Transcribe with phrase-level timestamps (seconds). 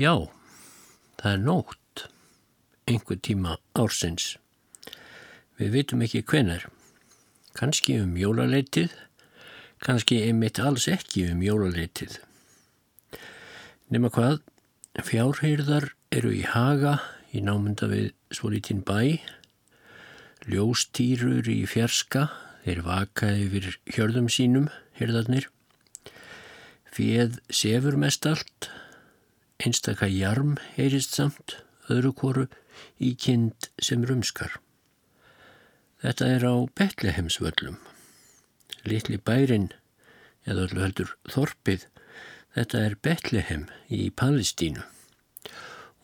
[0.00, 0.14] Já,
[1.20, 2.02] það er nótt,
[2.88, 4.30] einhver tíma ársins.
[5.58, 6.64] Við vitum ekki hvenar.
[7.52, 8.94] Kanski um jólaleitið,
[9.84, 12.16] kannski einmitt alls ekki um jólaleitið.
[13.92, 14.40] Nefna hvað,
[15.04, 16.96] fjárheyrðar eru í haga
[17.36, 19.20] í námynda við svolítinn bæ,
[20.48, 22.30] ljóstýrur í fjerska,
[22.64, 25.52] þeir vaka yfir hjörðum sínum, heyrðarnir,
[26.88, 28.72] fjöð sefur mest allt,
[29.60, 31.58] Einstaka jarm heyrist samt,
[31.92, 32.44] öðru koru,
[32.96, 34.54] í kind sem rumskar.
[36.00, 37.76] Þetta er á Betlehemsvöllum.
[38.88, 39.68] Littli bærin,
[40.48, 41.84] eða öllu heldur Þorpið,
[42.56, 44.86] þetta er Betlehem í Palestínu.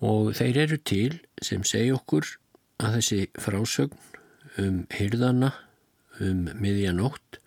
[0.04, 2.28] Og þeir eru til sem segja okkur
[2.84, 3.96] að þessi frásögn
[4.60, 5.54] um hyrðana
[6.20, 7.40] um miðjanótt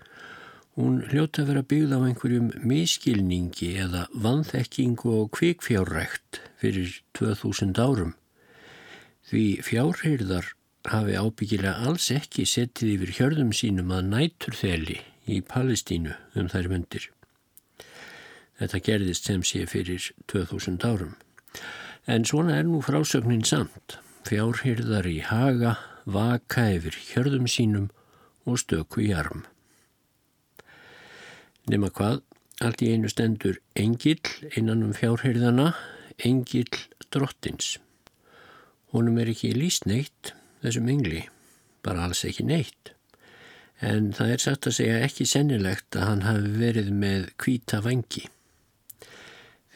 [0.77, 8.13] Hún hljóta að vera byggð á einhverjum miskilningi eða vanþekkingu og kvikfjárrækt fyrir 2000 árum.
[9.29, 10.53] Því fjárheyrðar
[10.89, 14.99] hafi ábyggilega alls ekki settið yfir hjörðum sínum að næturþeli
[15.29, 17.09] í Palestínu um þær myndir.
[18.59, 21.13] Þetta gerðist sem sé fyrir 2000 árum.
[22.07, 23.99] En svona er nú frásögnin samt.
[24.27, 27.87] Fjárheyrðar í haga, vaka yfir hjörðum sínum
[28.45, 29.45] og stöku í arm.
[31.69, 32.21] Nefna hvað,
[32.65, 34.25] allt í einu stendur engill
[34.57, 35.75] innan um fjárherðana,
[36.25, 36.79] engill
[37.13, 37.75] drottins.
[38.89, 40.31] Honum er ekki líst neitt,
[40.63, 41.27] þessum engli,
[41.85, 42.95] bara alls ekki neitt.
[43.85, 48.25] En það er satt að segja ekki sennilegt að hann hafi verið með kvíta vangi.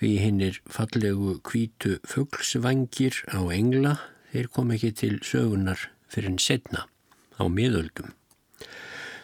[0.02, 4.00] Því hinn er fallegu kvítu fugglsvangir á engla,
[4.34, 6.88] þeir kom ekki til sögunar fyrir en setna
[7.38, 8.18] á miðöldum.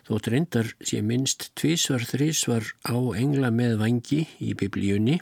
[0.09, 5.19] Þótt reyndar sé minnst tvísvar þrísvar á engla með vangi í biblíunni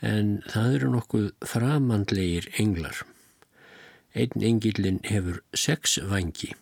[0.00, 3.02] en það eru nokkuð framandlegir englar.
[4.16, 6.54] Einn engilin hefur sex vangi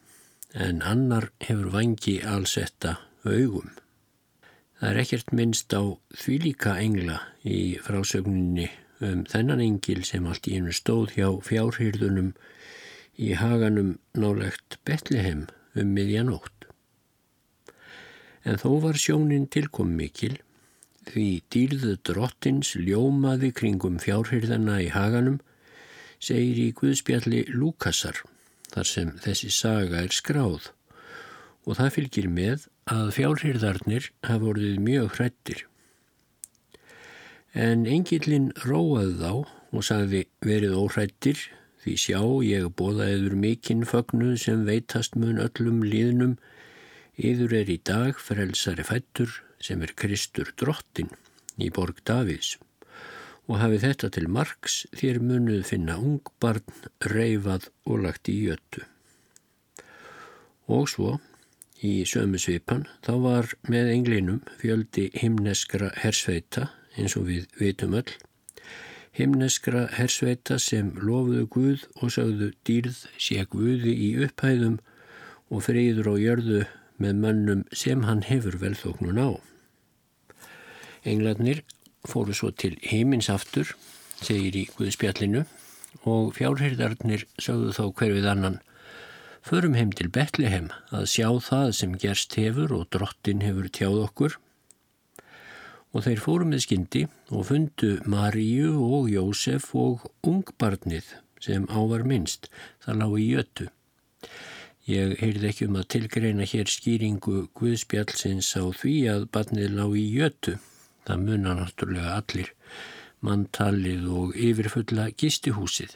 [0.58, 3.70] en annar hefur vangi allsetta augum.
[4.82, 5.82] Það er ekkert minnst á
[6.18, 8.66] því líka engla í frásögninni
[9.06, 12.34] um þennan engil sem allt í einu stóð hjá fjárhýrðunum
[13.22, 15.46] í haganum nálegt Betlehem
[15.78, 16.63] um miðjanótt
[18.44, 20.36] en þó var sjónin tilkom mikil
[21.08, 25.40] því dýrðu drottins ljómaði kringum fjárhyrðana í haganum
[26.22, 28.22] segir í Guðspjalli Lúkasar
[28.72, 30.70] þar sem þessi saga er skráð
[31.64, 35.60] og það fylgir með að fjárhyrðarnir hafa orðið mjög hrættir.
[37.54, 39.32] En engillin róaði þá
[39.74, 41.40] og sagði verið óhrættir
[41.84, 46.36] því sjá ég bóðaðiður mikinn fögnuð sem veitast mun öllum líðnum
[47.14, 49.30] Íður er í dag frelsari fættur
[49.62, 51.12] sem er Kristur drottin
[51.62, 52.56] í borg Davids
[53.46, 56.64] og hafi þetta til margs þér munuð finna ungbarn,
[57.04, 58.82] reyfað og lagt í jöttu.
[60.66, 61.18] Og svo,
[61.84, 68.14] í sömu svipan, þá var með englinum fjöldi himneskra hersveita eins og við vitum öll,
[69.14, 74.80] himneskra hersveita sem lofuðu Guð og sagðu dýrð sé Guði í upphæðum
[75.52, 76.64] og friður á jörðu
[77.00, 79.30] með mönnum sem hann hefur velþóknun á.
[81.04, 81.64] Englarnir
[82.08, 83.74] fóru svo til heimins aftur,
[84.20, 85.44] segir í Guðspjallinu,
[86.04, 88.62] og fjárhyrðarnir sögðu þá hverfið annan
[89.44, 94.36] Förum heim til Betlehem að sjá það sem gerst hefur og drottin hefur tjáð okkur.
[95.92, 101.12] Og þeir fóru með skyndi og fundu Maríu og Jósef og ungbarnið
[101.44, 102.48] sem ávar minnst,
[102.80, 103.68] það lág í jötu.
[104.84, 110.02] Ég heyrði ekki um að tilgreina hér skýringu Guðspjallsins á því að barnið lág í
[110.12, 110.58] jötu.
[111.08, 112.50] Það munna náttúrulega allir
[113.24, 115.94] manntalið og yfirfulla gistihúsið.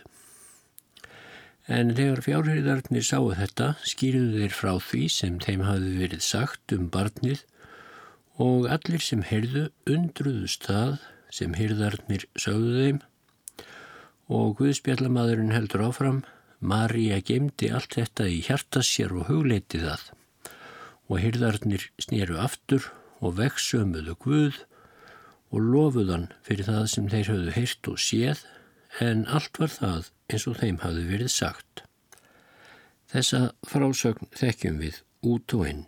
[1.68, 6.88] En þegar fjárhæðarnir sáu þetta skýrðu þeir frá því sem þeim hafi verið sagt um
[6.94, 7.44] barnið
[8.40, 10.96] og allir sem heyrðu undruðust það
[11.28, 13.04] sem heyrðarnir sögðu þeim
[14.32, 16.24] og Guðspjallamadurinn heldur áfram
[16.60, 20.08] Marja gemdi allt þetta í hjartas sér og hugleiti það
[21.08, 22.88] og hyrðarnir snýru aftur
[23.22, 24.58] og vekksömuðu Guð
[25.54, 28.42] og lofuðan fyrir það sem þeir höfðu heyrt og séð
[29.04, 31.84] en allt var það eins og þeim hafði verið sagt.
[33.08, 35.86] Þessa frásögn þekkjum við út og inn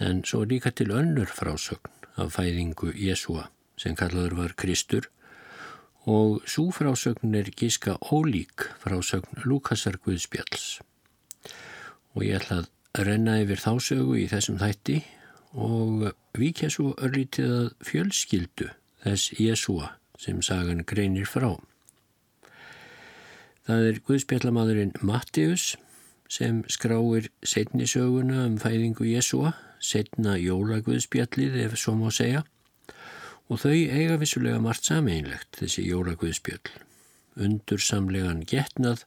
[0.00, 3.48] en svo líka til önnur frásögn af fæðingu Jésúa
[3.78, 5.10] sem kallaður var Kristur
[6.08, 10.80] og svo frásögn er gíska ólík frásögn Lukasar Guðspjalls.
[12.16, 15.02] Og ég ætla að renna yfir þásögu í þessum þætti
[15.52, 16.08] og
[16.38, 18.70] vikja svo örlítið að fjölskyldu
[19.04, 21.58] þess Jésúa sem sagan greinir frá.
[23.68, 25.74] Það er Guðspjallamadurinn Mattius
[26.32, 32.46] sem skráir setni söguna um fæðingu Jésúa, setna jólaguðspjallið ef svo má segja
[33.48, 36.72] og þau eiga vissulega margt sameinlegt þessi jólaguðspjall.
[37.38, 39.04] Undursamlegan getnað,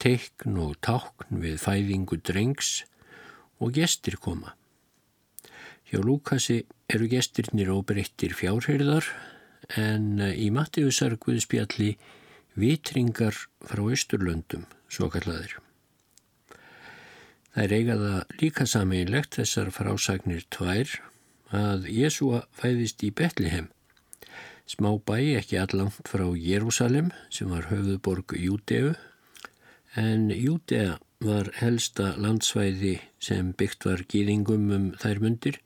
[0.00, 2.84] teikn og tákn við fæðingu drengs
[3.60, 4.54] og gestir koma.
[5.90, 9.06] Hjá Lúkasi eru gestirnir óbreyttir fjárherðar
[9.80, 11.94] en í Mattiusar Guðspjalli
[12.58, 15.58] vitringar frá Östurlöndum, svo kallaðir.
[17.54, 20.90] Það er eigaða líka sameinlegt þessar frásagnir tvær
[21.54, 23.68] að Jésúa fæðist í Betlehem,
[24.66, 28.94] smá bæ ekki allangt frá Jérúsalem sem var höfuborg Júdeu,
[29.96, 35.60] en Júdea var helsta landsvæði sem byggt var gýðingum um þær mundir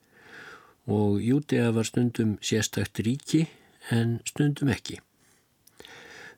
[0.88, 3.46] og Júdea var stundum sérstakt ríki
[3.90, 4.98] en stundum ekki.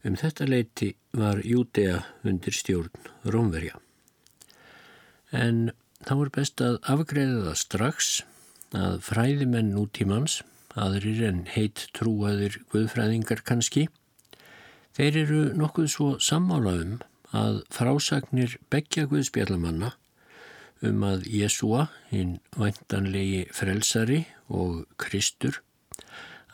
[0.04, 3.78] Um þetta leiti var Júdea undir stjórn Rómverja.
[5.30, 5.70] En
[6.06, 8.08] þá er best að afgreða það strax
[8.74, 10.40] að fræðimenn nútímans,
[10.78, 13.88] aðrir en heitt trúaðir guðfræðingar kannski,
[14.96, 16.98] þeir eru nokkuð svo sammála um
[17.36, 19.94] að frásagnir begja guðspjallamanna
[20.86, 25.60] um að Jésúa, hinn væntanlegi frelsari og Kristur,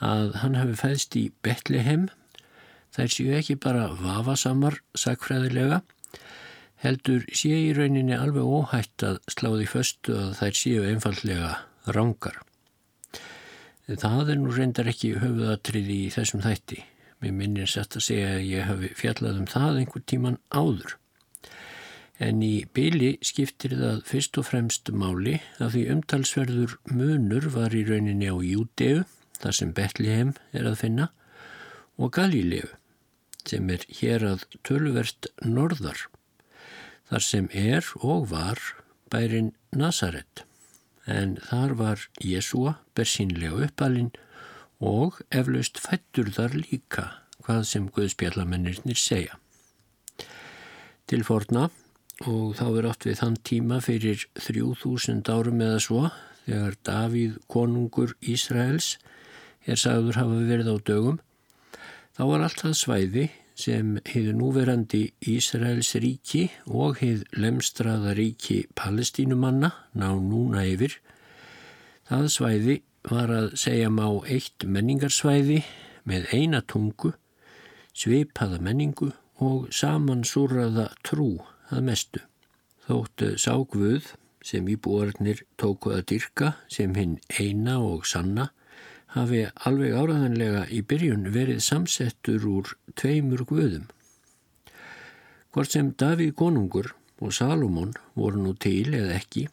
[0.03, 2.09] að hann hafi fæðst í Betlehem,
[2.97, 5.83] þær séu ekki bara vafasamar sakfræðilega,
[6.83, 11.55] heldur sé í rauninni alveg óhætt að sláði föstu að þær séu einfallega
[11.95, 12.43] rángar.
[13.87, 16.81] Það er nú reyndar ekki höfuðatriði í þessum þætti.
[17.23, 20.97] Mér minnir sett að segja að ég hafi fjallað um það einhver tíman áður.
[22.19, 27.85] En í byli skiptir það fyrst og fremst máli að því umtalsverður munur var í
[27.87, 29.05] rauninni á Júdeu,
[29.39, 31.11] þar sem Betlehem er að finna,
[32.01, 32.67] og Galíleu,
[33.47, 36.09] sem er hér að tölverst norðar
[37.11, 38.61] þar sem er og var
[39.13, 40.43] bærin Nazaret
[41.07, 44.13] en þar var Jésúa bersínlega uppalinn
[44.83, 47.07] og eflaust fættur þar líka
[47.47, 49.39] hvað sem Guðspjallamennirnir segja.
[51.07, 51.69] Til forna
[52.27, 56.03] og þá er átt við þann tíma fyrir 3000 árum eða svo
[56.47, 58.97] þegar Davíð konungur Ísraels
[59.67, 61.21] er sagður hafa verið á dögum
[62.17, 69.73] þá var allt það svæði sem hefur núverandi Ísraels ríki og hefur lemstraða ríki palestínumanna
[69.97, 70.99] ná núna yfir.
[72.07, 75.63] Það svæði var að segja má eitt menningarsvæði
[76.07, 77.15] með eina tungu,
[77.97, 79.11] svipaða menningu
[79.43, 81.33] og samansúraða trú
[81.73, 82.23] að mestu.
[82.87, 84.13] Þóttu ságvöð
[84.47, 88.51] sem íbúarnir tóku að dyrka sem hinn eina og sanna
[89.17, 93.89] hafi alveg áraðanlega í byrjun verið samsettur úr tveimur guðum.
[95.51, 96.93] Hvort sem Davíð konungur
[97.25, 99.47] og Salomón voru nú til eða ekki,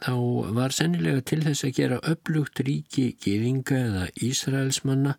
[0.00, 0.14] þá
[0.56, 5.18] var sennilega til þess að gera upplugt ríki gýðinga eða Ísraelsmanna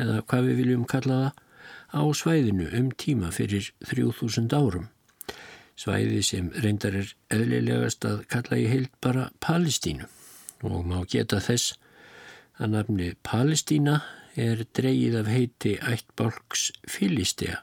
[0.00, 1.42] eða hvað við viljum kalla það
[1.92, 4.88] á svæðinu um tíma fyrir 3000 árum.
[5.76, 10.08] Svæði sem reyndar er eðlilegast að kalla í heilt bara Palestínu
[10.64, 11.76] og má geta þess
[12.58, 14.00] að nafni Palestína
[14.36, 17.62] er dreyið af heiti ættbálks Filistea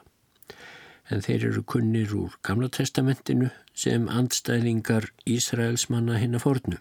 [1.12, 6.78] en þeir eru kunnir úr Gamla testamentinu sem andstæðingar Ísraelsmanna hinn að fornu.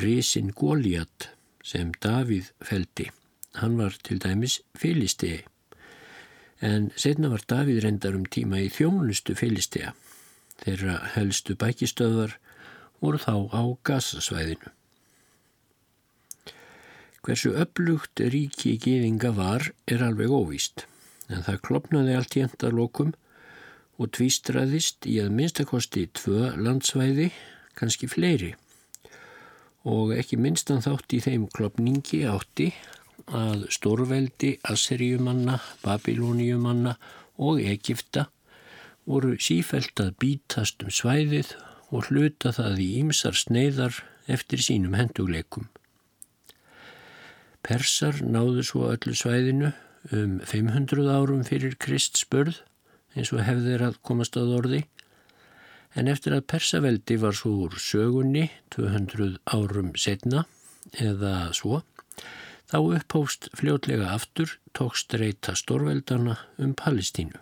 [0.00, 1.28] Rísin Góliat
[1.64, 3.10] sem Davíð feldi,
[3.60, 5.42] hann var til dæmis Filistei
[6.64, 9.92] en setna var Davíð reyndar um tíma í þjónustu Filistea.
[10.62, 12.38] Þeirra helstu bækistöðar
[13.02, 14.73] voru þá á gasasvæðinu.
[17.24, 20.82] Hversu upplugt ríki gýðinga var er alveg óvíst,
[21.32, 23.14] en það klopnaði allt í endalokum
[23.96, 27.30] og tvístraðist í að minnstakosti tvö landsvæði,
[27.78, 28.50] kannski fleiri.
[29.88, 32.70] Og ekki minnstan þátt í þeim klopningi átti
[33.32, 36.98] að stórveldi Asseríumanna, Babilóniumanna
[37.40, 38.26] og Egipta
[39.08, 41.54] voru sífælt að bítast um svæðið
[41.88, 45.70] og hluta það í ýmsar sneiðar eftir sínum hendugleikum.
[47.64, 49.72] Persar náðu svo öllu svæðinu
[50.12, 52.58] um 500 árum fyrir Krist spörð
[53.16, 54.82] eins og hefðir að komast að orði
[55.94, 60.44] en eftir að Persaveldi var svo úr sögunni 200 árum setna
[61.00, 61.80] eða svo
[62.70, 67.38] þá upphóst fljótlega aftur tókst reyta stórveldana um Palestínu.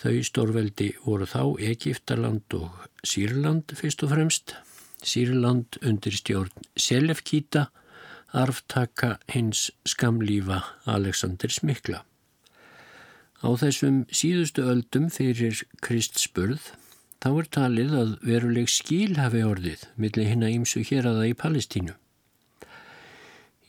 [0.00, 4.56] Þau stórveldi voru þá Egiptaland og Sýrland fyrst og fremst.
[5.02, 7.68] Sýrland undir stjórn Selefkíta
[8.32, 12.02] arftaka hins skamlífa Aleksandrs Mikla.
[13.42, 16.70] Á þessum síðustu öldum fyrir Kristspurð
[17.22, 21.34] þá er talið að veruleg skíl hafi orðið millir hinn að ýmsu hér aða í
[21.38, 21.96] Palestínu.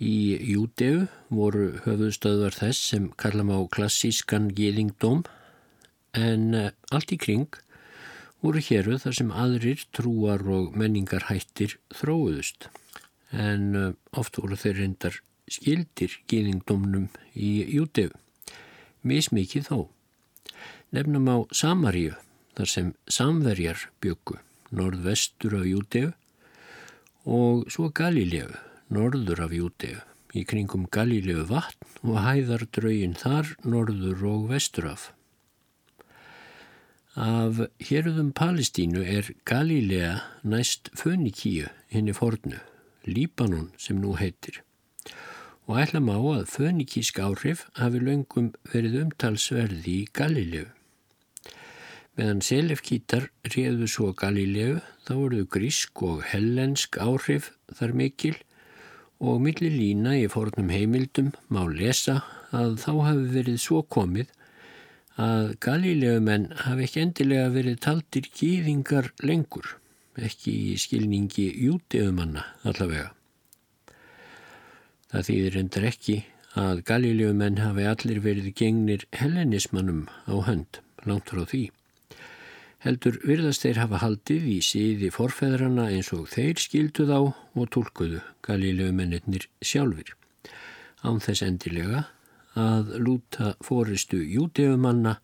[0.03, 0.17] Í
[0.53, 5.23] Júdeu voru höfuðstöðvar þess sem kallam á klassískan gýðingdóm
[6.17, 7.59] en eh, allt í kring
[8.43, 12.69] voru héru þar sem aðrir trúar og menningar hættir þróuðust
[13.33, 15.21] en eh, oft voru þeir reyndar
[15.51, 18.13] skildir gýðingdómnum í Júdeu
[19.03, 19.79] mismikið þó.
[20.93, 22.15] Nefnum á Samaríu,
[22.57, 24.39] þar sem samverjar byggu,
[24.73, 26.11] norðvestur af Júteu
[27.23, 28.51] og svo Galileu,
[28.93, 29.99] norður af Júteu,
[30.33, 35.11] í kringum Galileu vatn og hæðar draugin þar norður og vestur af.
[37.13, 42.57] Af hérðum Palestínu er Galilea næst Fönikíu henni fornu,
[43.07, 44.61] Líbanon sem nú heitir
[45.67, 50.67] og ætla má að fönikísk áhrif hafi löngum verið umtalsverði í Galilegu.
[52.13, 58.35] Meðan selefkítar réðu svo Galilegu þá voruðu grísk og hellensk áhrif þar mikil
[59.23, 62.19] og millir lína í fornum heimildum má lesa
[62.53, 64.33] að þá hafi verið svo komið
[65.23, 69.77] að Galilegumenn hafi ekki endilega verið taldir gýðingar lengur,
[70.19, 73.11] ekki í skilningi júteumanna allavega.
[75.13, 76.17] Það þýðir endur ekki
[76.57, 81.63] að galiljöfumenn hafi allir verið gengnir hellenismannum á hönd, langt frá því.
[82.83, 88.19] Heldur virðast þeir hafa haldið í síði forfeðrana eins og þeir skildu þá og tólkuðu
[88.43, 90.11] galiljöfumennir sjálfur.
[91.05, 92.07] Án þess endilega
[92.59, 95.17] að lúta fóristu jútefumanna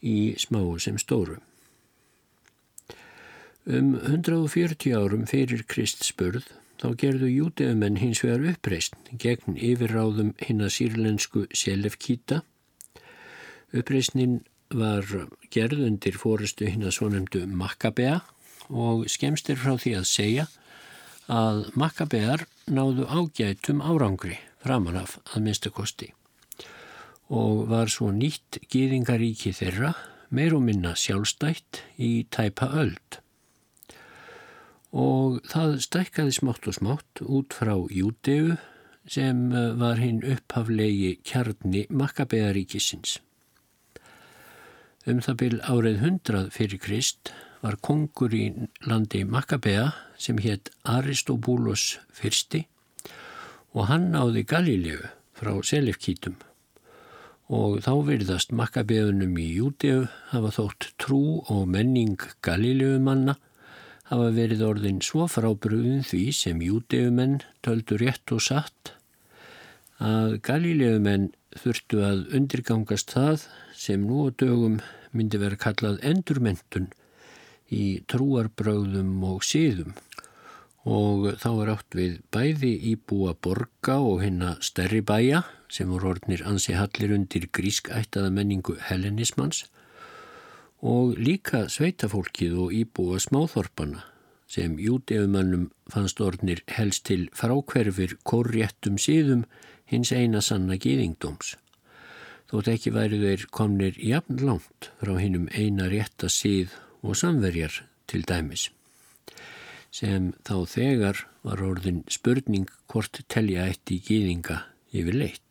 [0.00, 1.40] í smáu sem stóru.
[3.66, 6.44] Um 140 árum fyrir Krist spörð
[6.78, 12.44] þá gerðu júteumenn hins vegar uppreist gegn yfirráðum hinn að sírlensku Selefkíta.
[13.74, 15.02] Uppreistnin var
[15.50, 18.20] gerð undir fórustu hinn að svonemdu Makkabea
[18.70, 20.46] og skemst er frá því að segja
[21.26, 26.12] að Makkabear náðu ágætum árangri framanaf að minnstakosti
[27.34, 29.96] og var svo nýtt gýðingaríki þeirra
[30.30, 33.25] meir og minna sjálfstætt í tæpa öld
[34.96, 38.56] og það stækkaði smátt og smátt út frá Júteu
[39.06, 43.18] sem eh, var hinn upphaflegi kjarni Makkabearíkisins.
[45.06, 47.30] Um það byl árið hundrað fyrir Krist
[47.62, 48.48] var kongur í
[48.88, 52.64] landi Makkabea sem hétt Aristobúlos fyrsti
[53.76, 56.40] og hann náði Galilegu frá Selefkítum
[57.52, 61.20] og þá virðast Makkabeunum í Júteu hafa þótt trú
[61.52, 63.36] og menning Galilegu manna
[64.10, 68.92] hafa verið orðin svo frábrúðin því sem júteumenn töldu rétt og satt
[70.02, 73.46] að galíleumenn þurftu að undirgangast það
[73.76, 74.78] sem nú á dögum
[75.16, 76.90] myndi vera kallað endurmentun
[77.72, 79.94] í trúarbröðum og síðum
[80.86, 86.44] og þá er átt við bæði íbúa borga og hinna stærri bæja sem voru orðnir
[86.46, 89.64] ansi hallir undir grískættaða menningu hellenismans
[90.86, 94.04] og líka sveitafólkið og íbúa smáþorpana
[94.46, 99.42] sem júteumannum fannst orðnir helst til frákverfir korréttum síðum
[99.90, 101.56] hins eina sanna gýðingdóms.
[102.46, 108.22] Þótt ekki væri þeir komnir jafn langt frá hinnum eina rétta síð og samverjar til
[108.26, 108.70] dæmis
[109.96, 114.58] sem þá þegar var orðin spurning hvort telja eitt í gýðinga
[114.92, 115.45] yfir leitt.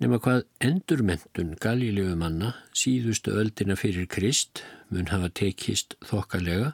[0.00, 6.70] Nefna hvað endurmentun galílegu manna síðustu öldina fyrir Krist mun hafa tekist þokkalega,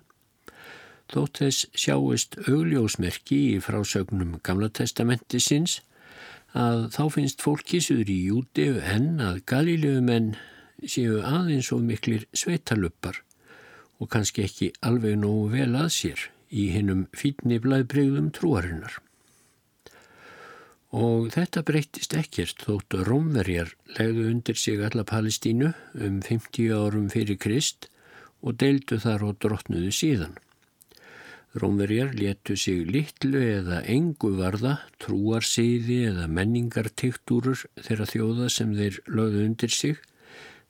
[1.10, 5.80] þótt þess sjáist augljósmerki í frásögnum Gamla testamenti sinns
[6.54, 10.30] að þá finnst fólkísuður í júti en að galílegu menn
[10.86, 13.24] séu aðeins of miklir sveitaluppar
[13.98, 19.00] og kannski ekki alveg nógu vel að sér í hinnum fítni blæðbreyðum trúarinnar.
[20.94, 27.38] Og þetta breytist ekkert þótt Rómverjar legðu undir sig alla Palestínu um 50 árum fyrir
[27.42, 27.88] Krist
[28.42, 30.36] og deildu þar og drottnuðu síðan.
[31.56, 39.46] Rómverjar letu sig litlu eða engu varða, trúarsýði eða menningartiktúrur þeirra þjóða sem þeir lögðu
[39.48, 39.96] undir sig,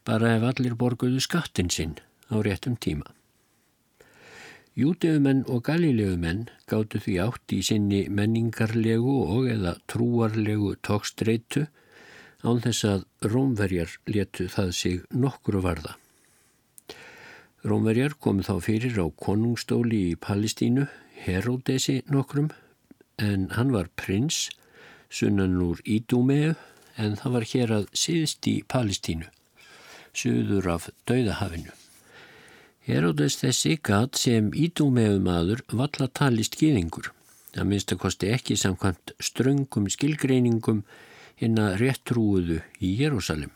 [0.06, 1.98] bara ef allir borguðu skattin sinn
[2.30, 3.15] á réttum tíma.
[4.76, 11.62] Júteumenn og galileumenn gáttu því átt í sinni menningarlegu og eða trúarlegu tókstreitu
[12.44, 15.94] án þess að rómverjar letu það sig nokkru varða.
[17.64, 20.84] Rómverjar komu þá fyrir á konungstóli í Palestínu,
[21.24, 22.52] Heródesi nokkrum,
[23.16, 24.50] en hann var prins,
[25.08, 26.52] sunnan úr Ídúmeu
[27.00, 29.32] en það var hér að síðst í Palestínu,
[30.12, 31.72] suður af Dauðahafinu.
[32.86, 37.08] Herodes þessi gat sem ídúmeðum aður valla talist gýðingur.
[37.50, 40.84] Það minnst að kosti ekki samkvæmt ströngum skilgreiningum
[41.40, 43.50] hinn að réttrúuðu í Jérúsalim.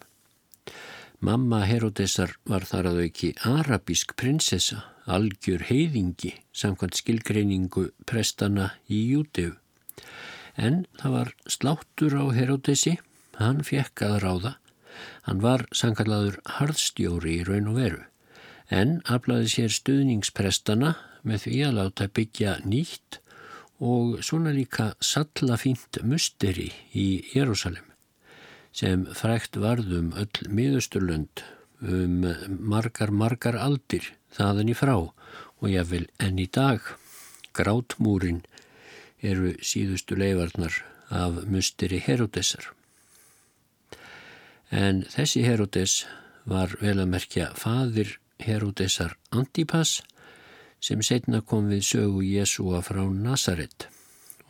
[1.22, 9.54] Mamma Herodesar var þar að auki arabísk prinsessa, algjör heiðingi samkvæmt skilgreiningu prestana í Júteu.
[10.58, 12.98] En það var sláttur á Herodesi,
[13.38, 14.56] hann fekk að ráða.
[15.28, 18.06] Hann var sangalladur harðstjóri í raun og veru,
[18.70, 20.94] en aflaði sér stuðningsprestana
[21.26, 23.20] með því að láta byggja nýtt
[23.80, 27.86] og svona líka sallafínt musteri í Jérúsalem
[28.76, 31.42] sem frækt varðum öll miðusturlönd
[31.80, 32.26] um
[32.60, 36.84] margar, margar aldir þaðan í frá og ég vil enn í dag
[37.56, 38.44] grátmúrin
[39.20, 40.76] eru síðustu leifarnar
[41.10, 42.70] af musteri Herodesar.
[44.70, 46.04] En þessi Herodes
[46.48, 50.00] var vel að merkja fadir Herodesar Antipas
[50.80, 53.88] sem setna kom við sögu Jésúa frá Nazaret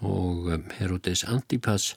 [0.00, 1.94] og um, Herodes Antipas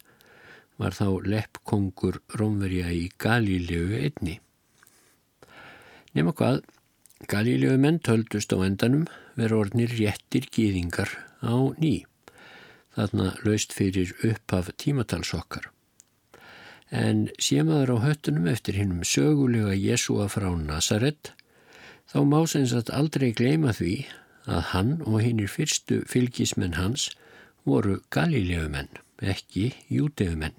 [0.81, 4.39] var þá leppkongur Rómverja í Galílegu einni.
[6.13, 6.63] Nefna hvað,
[7.29, 9.05] Galílegu menn töldust á endanum
[9.39, 12.03] veru orðnir réttir gýðingar á ný,
[12.97, 15.69] þarna laust fyrir upphaf tímatalsokkar.
[16.93, 21.31] En sémaður á höttunum eftir hinnum sögulega Jésúa frá Nazaret,
[22.11, 23.95] þá má sem sagt aldrei gleima því
[24.49, 27.09] að hann og hinnir fyrstu fylgismenn hans
[27.67, 28.89] voru galíleumenn,
[29.21, 30.55] ekki júteumenn.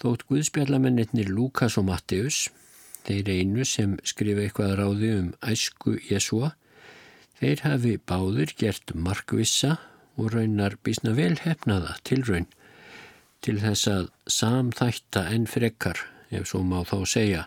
[0.00, 2.48] Þótt Guðspjallamennir Lukas og Matteus,
[3.06, 6.52] þeir einu sem skrifa eitthvað ráði um æsku Jésúa,
[7.38, 9.78] þeir hafi báður gert markvissa
[10.18, 12.50] og raunar bísna vel hefnaða til raun
[13.42, 15.98] til þess að samþætta enn frekkar,
[16.30, 17.40] ef svo má þá segja,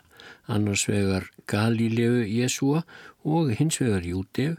[0.47, 2.83] annars vegar Galíleu Jésúa
[3.23, 4.55] og hins vegar Júteu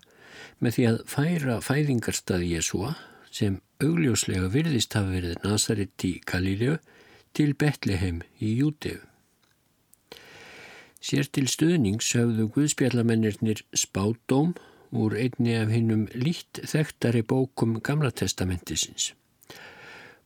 [0.60, 2.94] með því að færa fæðingarstað Jésúa
[3.30, 6.78] sem augljóslega virðist hafa verið Nazaret í Galíleu
[7.36, 9.02] til Betlehem í Júteu.
[11.04, 14.56] Sér til stuðnings höfðu Guðspjallamennirnir spátóm
[14.96, 19.12] úr einni af hinnum lít þekktari bókum Gamla testamentisins.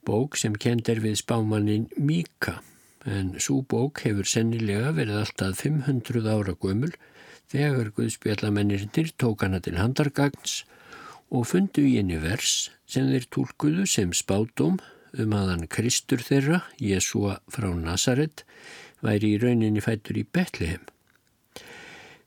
[0.07, 2.61] Bók sem kend er við spámannin Míka
[3.09, 6.93] en svo bók hefur sennilega verið alltaf 500 ára gömul
[7.51, 10.63] þegar Guðspjallamennirnir tók hana til handargagns
[11.31, 14.81] og fundu í henni vers sem þeir tólkuðu sem spátum
[15.19, 18.45] um að hann Kristur þeirra, Jésúa frá Nazaret,
[19.03, 20.85] væri í rauninni fættur í Betlehem.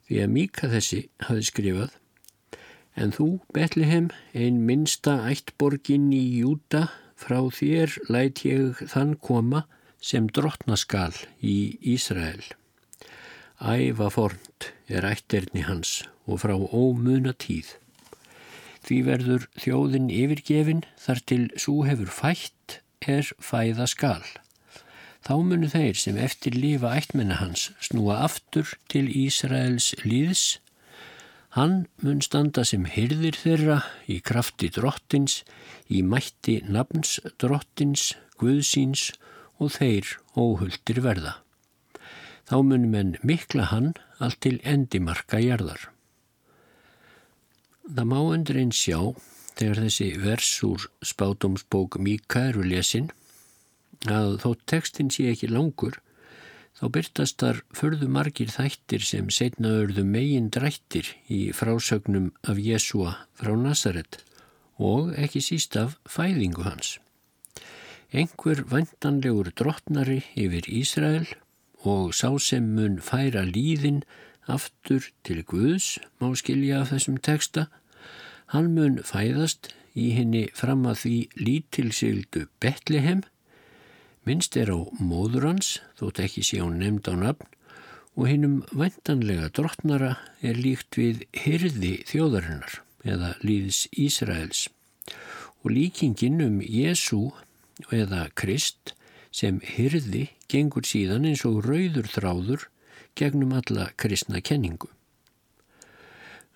[0.08, 1.94] Því að Míka þessi hafi skrifað
[2.94, 9.64] En þú, Betlehem, ein minsta ættborgin í Júta, frá þér læt ég þann koma
[10.04, 12.44] sem drottnaskal í Ísrael.
[13.64, 17.78] Æfa fornt er ætterni hans og frá ómuna tíð.
[18.84, 24.26] Því verður þjóðin yfirgefin þar til svo hefur fætt er fæða skal.
[25.24, 30.60] Þá munu þeir sem eftir lífa ættmenna hans snúa aftur til Ísraels líðs.
[31.56, 33.80] Hann mun standa sem hyrðir þeirra
[34.12, 35.44] í krafti drottins,
[35.88, 39.14] í mætti nafns drottins, guðsíns
[39.62, 41.44] og þeir óhulltir verða
[42.50, 45.90] þá munum en mikla hann allt til endimarka jarðar.
[47.84, 49.00] Það má undir einn sjá
[49.58, 53.12] þegar þessi vers úr spátumsbók Míka eru lesin
[54.10, 56.00] að þó tekstin sé ekki langur
[56.80, 63.16] þá byrtast þar förðu margir þættir sem setna örðu megin drættir í frásögnum af Jésúa
[63.40, 64.24] frá Nazaret
[64.80, 66.98] og ekki síst af fæðingu hans.
[68.14, 71.32] Engur vantanlegur drottnari yfir Ísrael
[71.82, 74.04] og sá sem mun færa líðin
[74.46, 77.64] aftur til Guðs, má skilja af þessum teksta,
[78.54, 83.24] hann mun fæðast í henni fram að því lítilsildu Betlehem,
[84.30, 87.50] minnst er á móður hans, þótt ekki sé hún nefnd á nafn,
[88.14, 90.12] og hinnum vantanlega drottnara
[90.46, 92.78] er líkt við hyrði þjóðarinnar
[93.10, 94.68] eða líðs Ísraels.
[95.66, 97.32] Og líkingin um Jésu
[97.92, 98.94] eða Krist
[99.34, 102.68] sem hyrði gengur síðan eins og rauður þráður
[103.18, 104.90] gegnum alla kristna kenningu.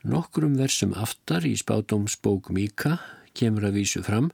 [0.08, 2.98] Nokkrum versum aftar í spátumsbók Míka
[3.38, 4.30] kemur að vísu fram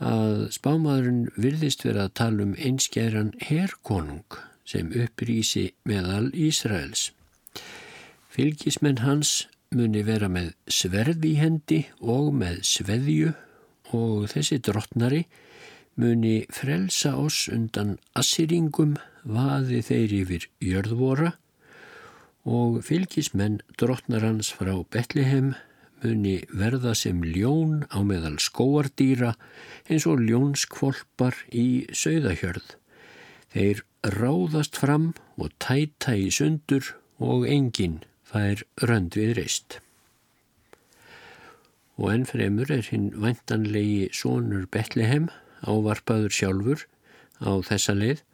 [0.00, 7.10] að spámaðurinn virðist vera að tala um einskjæran herrkonung sem upprýsi meðal Ísraels.
[8.30, 13.34] Fylgismenn hans muni vera með sverði hendi og með sveðju
[13.94, 15.24] og þessi drottnari
[15.96, 21.34] muni frelsa oss undan assiringum vaði þeir yfir jörðvora
[22.48, 25.52] og fylgismenn drottnar hans frá Betlehem
[26.02, 29.34] muni verða sem ljón á meðal skóardýra
[29.88, 32.76] eins og ljónskvolpar í sögðahjörð.
[33.52, 33.84] Þeir
[34.16, 39.80] ráðast fram og tæta í sundur og enginn fær rönd við reist.
[42.00, 45.28] Og ennfremur er hinn vantanlegi sonur Betlehem
[45.66, 46.86] ávarpaður sjálfur
[47.40, 48.24] á þessa leið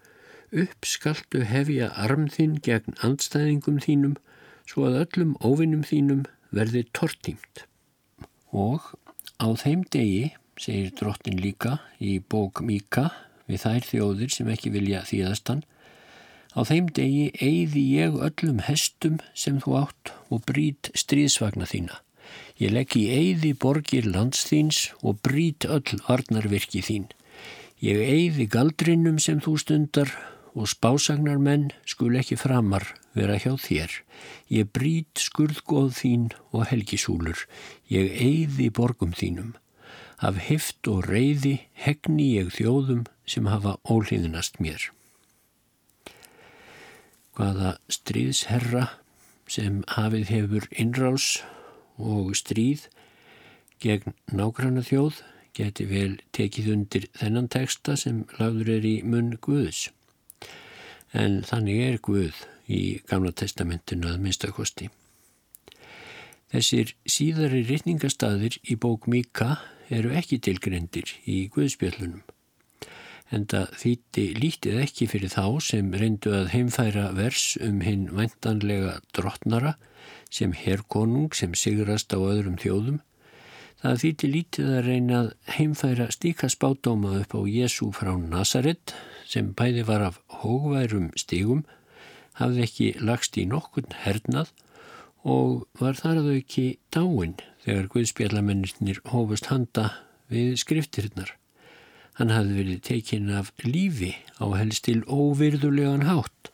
[0.55, 4.17] uppskaltu hefja arm þinn gegn andstæðingum þínum
[4.67, 7.65] svo að öllum óvinnum þínum verði tortímt.
[8.55, 8.95] Og
[9.43, 13.11] á þeim degi, segir drottin líka í bók Míka
[13.47, 15.63] við þær þjóðir sem ekki vilja þýðastan,
[16.57, 22.01] á þeim degi eigði ég öllum hestum sem þú átt og brít stríðsvagna þína.
[22.57, 27.11] Ég legg í eigði borgir landsþíns og brít öll varnarvirki þín.
[27.85, 30.13] Ég eigði galdrinnum sem þú stundar
[30.57, 32.87] og spásagnar menn skul ekki framar
[33.17, 33.93] vera hjá þér.
[34.49, 37.45] Ég brít skurðgóð þín og helgisúlur.
[37.93, 39.53] Ég eigði borgum þínum.
[40.17, 44.81] Af hift og reyði hegni ég þjóðum sem hafa ólíðinast mér.
[47.37, 48.87] Hvaða stríðsherra
[49.45, 51.43] sem hafið hefur innrás
[51.99, 52.87] og stríð
[53.83, 55.23] gegn nágranna þjóð
[55.57, 59.89] geti vel tekið undir þennan teksta sem lagður er í munn Guðs
[61.17, 64.89] en þannig er Guð í Gamla testamentinu að minnstakosti.
[66.53, 69.57] Þessir síðari rittningastadir í bók Mika
[69.91, 72.23] eru ekki tilgrendir í Guðspjöllunum.
[73.35, 79.01] En það þýtti lítið ekki fyrir þá sem reyndu að heimfæra vers um hinn væntanlega
[79.17, 79.75] drottnara
[80.31, 83.01] sem herrkonung sem sigrast á öðrum þjóðum.
[83.83, 88.95] Það þýtti lítið að reyna að heimfæra stíka spátdóma upp á Jésu frá Nazaret
[89.27, 91.65] sem bæði var af hógværum stígum,
[92.39, 94.53] hafði ekki lagst í nokkun hernað
[95.27, 97.35] og var þar að auki dáin
[97.65, 99.91] þegar Guðspjallamennir hófust handa
[100.31, 101.35] við skriftirinnar.
[102.17, 106.51] Hann hafði verið tekinn af lífi á helst til óvirðulegan hátt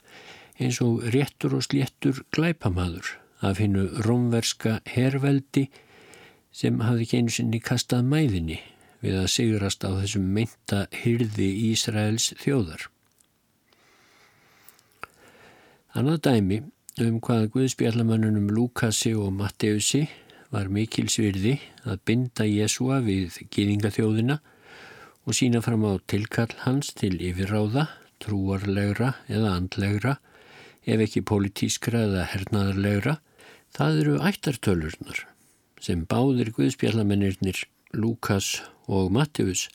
[0.59, 5.69] eins og réttur og sléttur glæpamaður af hinnu rómverska herveldi
[6.55, 8.59] sem hafði einu sinni kastað mæðinni
[9.03, 12.87] við að sigurast á þessum meinta hyrði Ísraels þjóðar.
[15.99, 16.59] Annað dæmi
[17.03, 20.07] um hvað Guðspjallamannunum Lukasi og Matteusi
[20.53, 21.57] var mikil svirði
[21.89, 24.39] að binda Jésúa við gýðingaþjóðina
[25.27, 27.89] og sína fram á tilkall hans til yfirráða,
[28.23, 30.17] trúarlegra eða andlegra,
[30.87, 33.19] ef ekki politískra eða hernaðarlegra,
[33.75, 35.27] það eru ættartölurnar
[35.83, 37.65] sem báðir Guðspjallamennirnir
[37.99, 39.67] Lukas og Matteus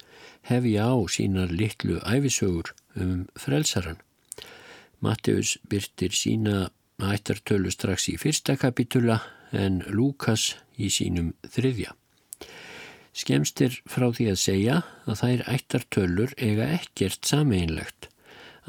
[0.48, 4.00] hefja á sínar litlu æfisögur um frelsaran.
[5.04, 9.20] Matteus byrtir sína ættartölu strax í fyrsta kapitula
[9.52, 11.94] en Lukas í sínum þriðja.
[13.18, 14.76] Skemst er frá því að segja
[15.10, 18.12] að þær ættartölur eiga ekkert sameinlegt,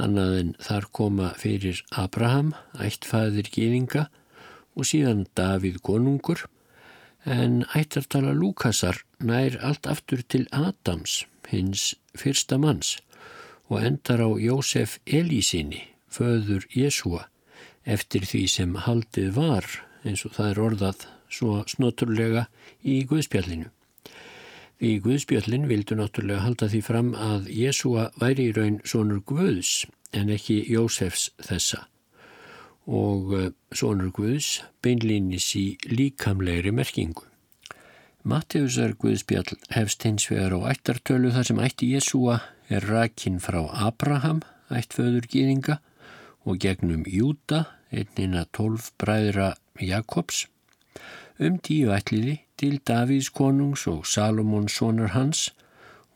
[0.01, 4.07] annað en þar koma fyrir Abraham, ættfæðir gýðinga
[4.79, 6.47] og síðan Davíð konungur,
[7.29, 12.97] en ættartala Lukasar nær allt aftur til Adams, hins fyrsta manns,
[13.69, 17.27] og endar á Jósef Elísinni, föður Jésúa,
[17.85, 19.67] eftir því sem haldið var,
[20.09, 22.49] eins og það er orðað svo snoturlega
[22.81, 23.69] í Guðspjallinu.
[24.79, 30.31] Því Guðspjallin vildu náttúrulega halda því fram að Jésúa væri í raun sonur Guðs en
[30.31, 31.81] ekki Jósefs þessa
[32.87, 37.27] og eh, sonur Guðs beinlýnis í líkamlegri merkingu.
[38.23, 42.39] Matteusar Guðspjall hefst hins vegar á ættartölu þar sem ætti Jésúa
[42.71, 45.81] er rakinn frá Abraham, ættföður gýðinga
[46.47, 50.47] og gegnum Júta, einnina tólf bræðra Jakobs,
[51.43, 55.49] um tíu ætliði til Davíðs konungs og Salomons sonar hans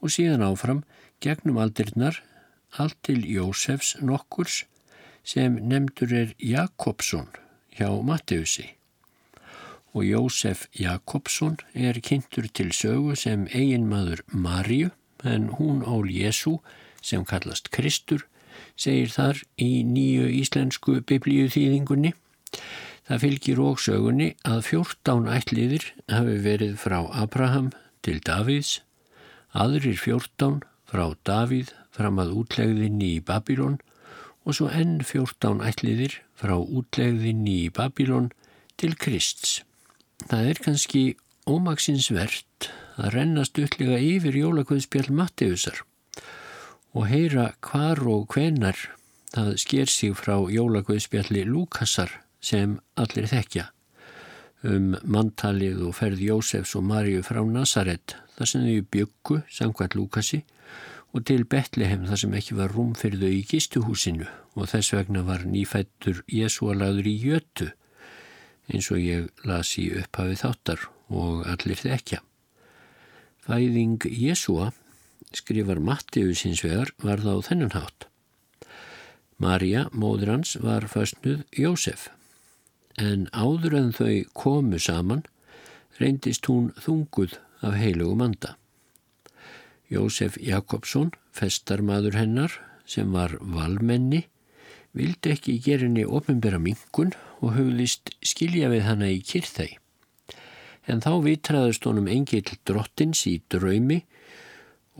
[0.03, 0.83] og síðan áfram
[1.23, 2.19] gegnum aldirnar
[2.83, 4.65] allt til Jósefs nokkurs
[5.25, 7.29] sem nefndur er Jakobsson
[7.79, 8.73] hjá Matteusi
[9.93, 14.91] og Jósef Jakobsson er kynntur til sögu sem eiginmaður Marju
[15.25, 16.59] en hún ól Jésu
[17.03, 18.27] sem kallast Kristur
[18.77, 22.13] segir þar í nýju íslensku biblíuþýðingunni.
[23.09, 27.73] Það fylgir og sögunni að fjórtán ætliðir hafi verið frá Abraham
[28.07, 28.77] til Davíðs,
[29.53, 33.81] aðrir fjórtán frá Davíð fram að útlegðinni í Babilón
[34.47, 38.31] og svo enn fjórtán ætliðir frá útlegðinni í Babilón
[38.81, 39.61] til Krists.
[40.31, 41.05] Það er kannski
[41.51, 42.71] ómaksinsvert
[43.03, 45.83] að renna stuttlega yfir jólakvöðspjall Matteusar
[46.93, 48.77] og heyra hvar og hvenar
[49.33, 53.69] það sker sig frá jólagauðspjalli Lúkasar sem allir þekkja
[54.69, 60.43] um manntalið og ferð Jósefs og Marju frá Nazaret þar sem þau byggu, sangvært Lúkasi
[61.13, 65.25] og til Betlehem þar sem ekki var rúm fyrir þau í gistuhúsinu og þess vegna
[65.27, 67.73] var nýfættur Jésúalaður í jötu
[68.71, 72.23] eins og ég las í upphafi þáttar og allir þekkja.
[73.43, 74.71] Fæðing Jésúa,
[75.35, 78.07] skrifar Mattius hins vegar, var þá þennan hátt.
[79.43, 82.07] Marja, móður hans, var fastnuð Jósef,
[82.99, 85.25] en áður en þau komu saman
[86.01, 88.57] reyndist hún þunguð af heilugum anda.
[89.93, 92.55] Jósef Jakobsson, festarmadur hennar,
[92.87, 94.27] sem var valmenni,
[94.97, 99.77] vildi ekki gera henni ofinbera minkun og hugðist skilja við hana í kyrþæg.
[100.91, 104.03] En þá vitraðist honum engill drottins í draumi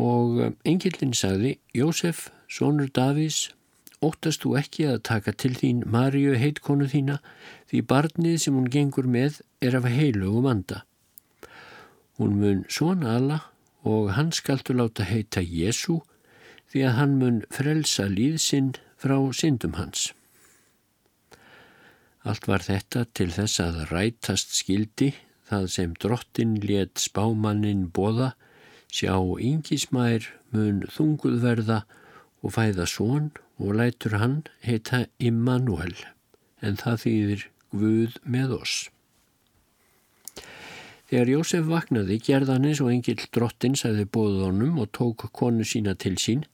[0.01, 3.51] og engillin sagði, Jósef, sonur Davís,
[4.03, 7.19] óttast þú ekki að taka til þín Maríu heitkonu þína
[7.73, 10.83] því barnið sem hún gengur með er af heilugum anda.
[12.21, 13.39] Hún mun svona alla
[13.89, 16.03] og hann skaltu láta heita Jésu
[16.69, 20.11] því að hann mun frelsa líðsinn frá syndum hans.
[22.29, 25.15] Allt var þetta til þess að rætast skildi
[25.49, 28.35] það sem drottin let spámannin bóða,
[28.93, 31.83] sjá yngismær mun þunguðverða
[32.45, 35.97] og fæða són og lætur hann heita Immanuel
[36.63, 38.77] en það þýðir Guð með oss.
[41.13, 45.67] Þegar Jósef vaknaði gerða hann eins og engil drottin sæði bóð honum og tók konu
[45.69, 46.47] sína til sín.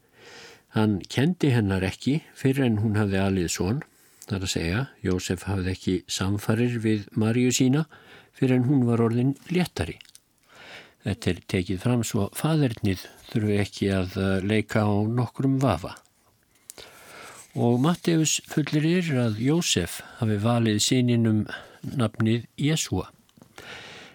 [0.74, 3.84] Hann kendi hennar ekki fyrir en hún hafði alið svon,
[4.26, 7.84] þar að segja Jósef hafði ekki samfarir við Maríu sína
[8.34, 9.94] fyrir en hún var orðin léttari.
[11.06, 15.94] Þetta er tekið fram svo fadernið þurfu ekki að leika á nokkrum vafa.
[17.58, 21.40] Og Matteus fullir yfir að Jósef hafi valið síninum
[21.82, 23.08] nafnið Jésúa.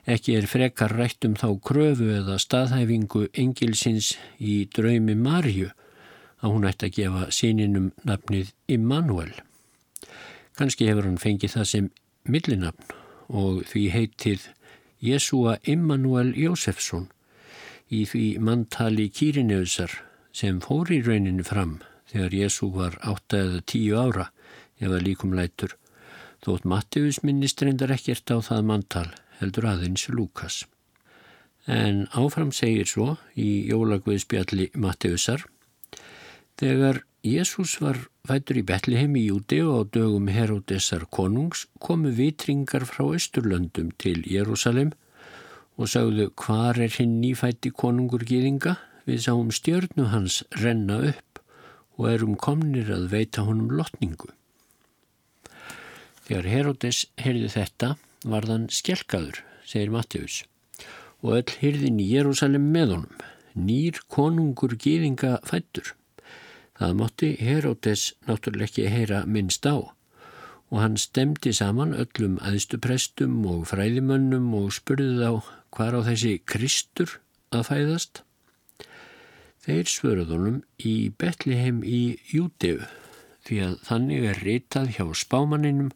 [0.07, 5.73] Ekki er frekar rætt um þá kröfu eða staðhæfingu engilsins í draumi Marju
[6.39, 9.35] að hún ætti að gefa síninum nafnið Immanuel.
[10.55, 14.51] Kanski hefur hann fengið það sem millinafn og því heitið
[15.03, 17.09] Jésúa Immanuel Jósefsson
[17.91, 19.99] í því manntali Kýrineusar
[20.31, 21.81] sem fór í rauninu fram
[22.13, 24.27] þegar Jésú var 8 eða 10 ára
[24.79, 25.75] eða líkum lætur
[26.43, 29.07] þótt Mattius minnist reyndar ekkert á það manntal
[29.39, 30.63] heldur aðeins Lukas.
[31.67, 35.45] En áfram segir svo í jólagveðspjalli Matteusar
[36.59, 37.97] Þegar Jésús var
[38.27, 44.91] fættur í Betlehem í Júdeu á dögum Herodesar konungs komu vitringar frá Östurlöndum til Jérúsalem
[45.79, 48.75] og sagðu hvar er hinn nýfætti konungur gýðinga
[49.07, 51.32] við sáum stjörnu hans renna upp
[51.97, 54.31] og erum komnir að veita honum lotningu.
[56.23, 57.89] Þegar Herodes heyrði þetta
[58.23, 60.43] varðan skjelkaður, segir Mattius,
[61.21, 65.93] og öll hyrðin í Jérúsalem með honum, nýr konungur gýðinga fættur.
[66.79, 69.93] Það mótti Herótes náttúrulega ekki heyra minnst á
[70.73, 77.19] og hann stemdi saman öllum aðstuprestum og fræðimönnum og spurði þá hvar á þessi Kristur
[77.53, 78.23] að fæðast.
[79.63, 82.83] Þeir svörðunum í Betlehem í Júteu
[83.47, 85.91] því að þannig er ritað hjá spámaninum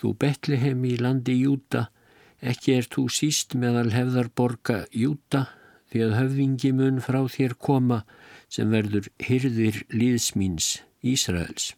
[0.00, 1.88] Þú Betlehem í landi Júta,
[2.42, 5.46] ekki er þú síst meðal hefðarborga Júta
[5.92, 8.00] því að höfðingi mun frá þér koma
[8.50, 11.72] sem verður hyrðir líðsmýns Ísraels.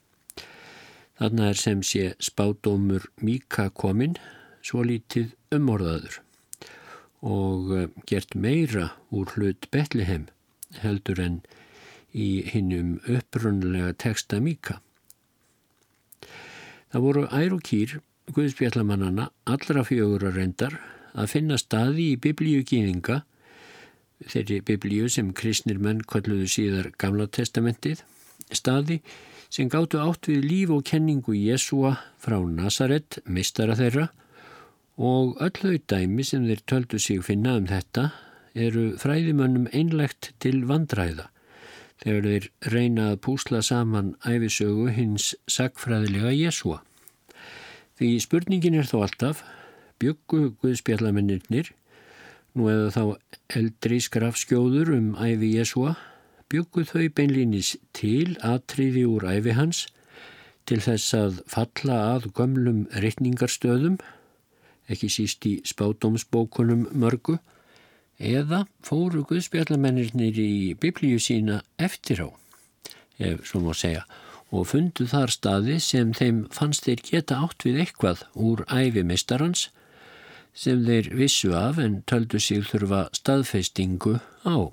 [1.20, 4.16] Þannig er sem sé spádómur Míka kominn,
[4.64, 6.22] svo lítið umorðaður
[7.26, 10.26] og eh, gert meira úr hlut Betlehem
[10.82, 11.40] heldur en
[12.16, 14.80] í hinnum upprunlega texta Míka.
[16.92, 17.98] Það voru ær og kýr
[18.34, 20.78] Guðspjallamannana allra fjögur að reyndar
[21.16, 23.20] að finna staði í biblíu kýninga,
[24.26, 28.02] þeirri biblíu sem kristnir menn kalluðu síðar Gamla testamentið,
[28.50, 29.00] staði
[29.52, 34.08] sem gáttu átt við líf og kenningu Jésúa frá Nazaret, mistara þeirra,
[34.96, 38.10] og öll þau dæmi sem þeir töldu sig finna um þetta
[38.56, 41.28] eru fræðimönnum einlegt til vandræða
[42.02, 46.82] þegar þeir reyna að púsla saman æfisögu hins sagfræðilega Jésúa.
[47.96, 49.42] Því spurningin er þó alltaf,
[50.00, 51.72] byggu Guðspjallamennirnir,
[52.56, 53.02] nú eða þá
[53.56, 55.96] eldri skrafskjóður um æfi Jésúa,
[56.52, 59.86] byggu þau beinlýnis til atriði úr æfi hans
[60.66, 63.98] til þess að falla að gömlum reikningarstöðum,
[64.90, 67.38] ekki síst í spátumsbókunum mörgu,
[68.18, 72.28] eða fóru Guðspjallamennirnir í biblíu sína eftir á
[73.18, 74.04] ef svo má segja,
[74.52, 79.68] og fundu þar staði sem þeim fannst þeir geta átt við eitthvað úr æfi mistarans
[80.56, 84.72] sem þeir vissu af en töldu sig þurfa staðfeistingu á.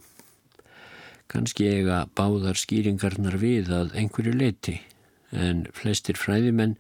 [1.28, 4.80] Kanski eiga báðar skýringarnar við að einhverju leiti
[5.32, 6.78] en flestir fræðimenn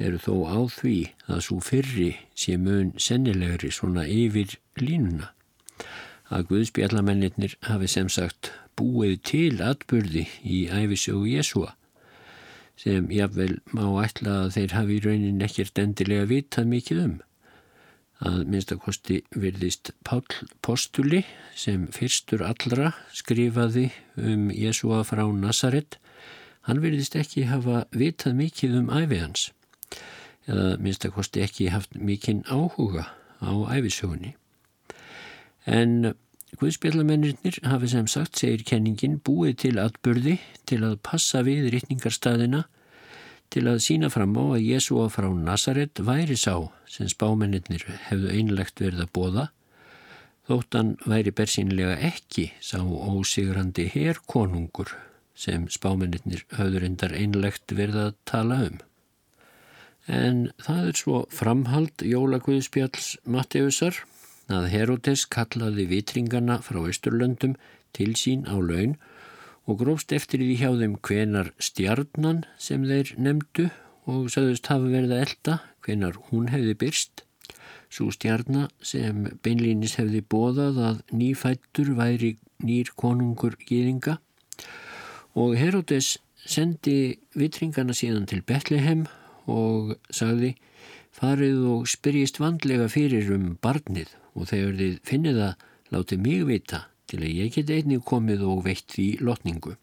[0.00, 0.96] eru þó á því
[1.28, 5.32] að svo fyrri sé mun sennilegri svona yfir línuna.
[6.30, 11.74] Að Guðspjallamennir hafi sem sagt búið til atbyrði í æfisögu Jésúa
[12.80, 17.18] sem jáfnvel má ætla að þeir hafi í raunin ekkert endilega vitað mikið um.
[18.24, 20.24] Að minnstakosti virðist Pál
[20.64, 21.22] Postuli
[21.56, 25.98] sem fyrstur allra skrifaði um Jésúa frá Nazaret,
[26.64, 29.48] hann virðist ekki hafa vitað mikið um æfi hans
[30.50, 33.10] eða minnstakosti ekki haft mikinn áhuga
[33.44, 34.34] á æfisögunni.
[35.66, 36.14] En
[36.60, 42.64] Guðspjallamennir hafi sem sagt, segir kenningin, búið til atbyrði til að passa við rittningarstaðina
[43.50, 48.82] til að sína fram á að Jésúa frá Nazaret væri sá sem spámennir hefðu einlegt
[48.82, 49.46] verið að bóða
[50.50, 54.92] þóttan væri bersýnilega ekki sá ósigrandi herrkonungur
[55.38, 58.80] sem spámennir höfður endar einlegt verið að tala um.
[60.10, 64.02] En það er svo framhald Jólagvöðspjalls Matteusar
[64.54, 67.56] að Herodes kallaði vitringana frá Östurlöndum
[67.96, 68.96] til sín á laun
[69.68, 73.68] og grófst eftir því hjá þeim hvenar stjarnan sem þeir nefndu
[74.10, 77.24] og sagðust hafa verið að elda hvenar hún hefði byrst.
[77.90, 84.18] Svo stjarna sem beinlýnis hefði bóðað að nýfættur væri nýr konungur gýðinga
[85.38, 89.06] og Herodes sendi vitringana síðan til Betlehem
[89.50, 90.54] og sagði
[91.14, 96.86] farið og spyrjist vandlega fyrir um barnið og þegar þið finnið að láti mig vita
[97.10, 99.76] til að ég get einnig komið og veitt því lotningu.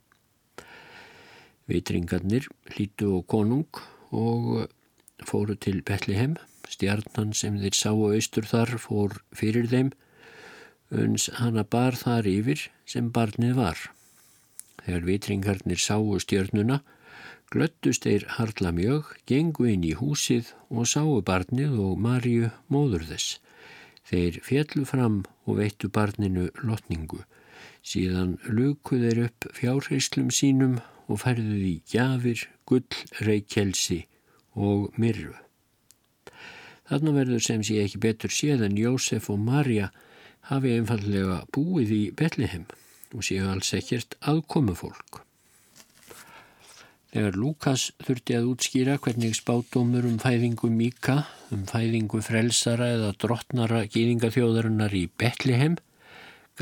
[1.67, 3.81] Vitringarnir hlítu og konung
[4.15, 4.67] og
[5.27, 6.37] fóru til Betlehem.
[6.67, 9.93] Stjarnan sem þeir sáu austur þar fór fyrir þeim
[10.91, 13.79] uns hana bar þar yfir sem barnið var.
[14.85, 16.79] Þegar vitringarnir sáu stjörnuna
[17.51, 23.37] glöttust þeir harla mjög, gengu inn í húsið og sáu barnið og Marju móður þess.
[24.07, 27.23] Þeir fjallu fram og veittu barninu lotningu.
[27.83, 32.87] Síðan luku þeir upp fjárheyslum sínum og færðu því gjafir, gull,
[33.23, 34.05] reykjelsi
[34.55, 35.35] og myrru.
[36.87, 39.91] Þarna verður sem sé ekki betur séð en Jósef og Marja
[40.47, 42.67] hafi einfallega búið í Betlehem
[43.11, 45.26] og séu alls ekkert aðkomu fólk.
[47.17, 53.79] Þegar Lukas þurfti að útskýra hvernig spátumur um fæðingu Míka, um fæðingu frelsara eða drottnara
[53.89, 55.79] gýðingaþjóðarinnar í Betlehem,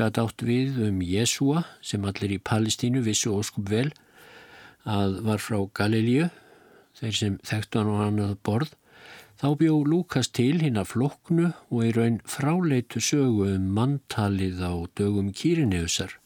[0.00, 3.90] gæt átt við um Jésúa sem allir í Palestínu vissu óskup vel
[4.88, 6.30] að var frá Galilíu,
[6.96, 8.72] þeir sem þekktu hann á annað borð,
[9.36, 14.72] þá bjó Lukas til hinn að floknu og í raun fráleitu sögu um manntalið á
[14.96, 16.16] dögum Kýrineusar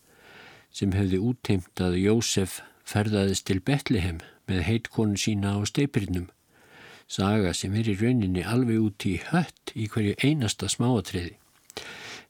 [0.70, 2.60] sem hefði útteimt að Jósef
[2.90, 4.18] ferðaðist til Betlehem
[4.50, 6.28] með heitkonu sína á steipirinnum.
[7.10, 11.34] Saga sem er í rauninni alveg út í hött í hverju einasta smáatriði.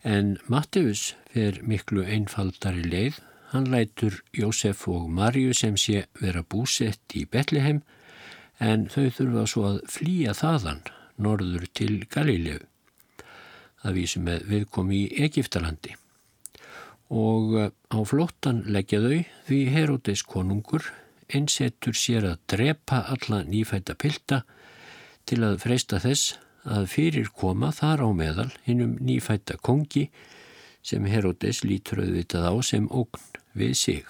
[0.05, 3.21] En Matteus fer miklu einfaldari leið.
[3.53, 7.83] Hann lætur Jósef og Marju sem sé vera búsett í Betlehem
[8.61, 10.85] en þau þurfa svo að flýja þaðan
[11.21, 12.63] norður til Galilegu.
[13.81, 16.00] Það vísum með viðkomi í Egiptalandi
[17.11, 20.87] og eh, á flottan leggja þau því Herodes konungur
[21.31, 24.43] einsettur sér að drepa alla nýfætta pilda
[25.27, 30.09] til að freista þess að fyrir koma þar á meðal hinnum nýfætta kongi
[30.83, 33.23] sem Herodes lítur auðvitað á sem ógn
[33.59, 34.05] við sig.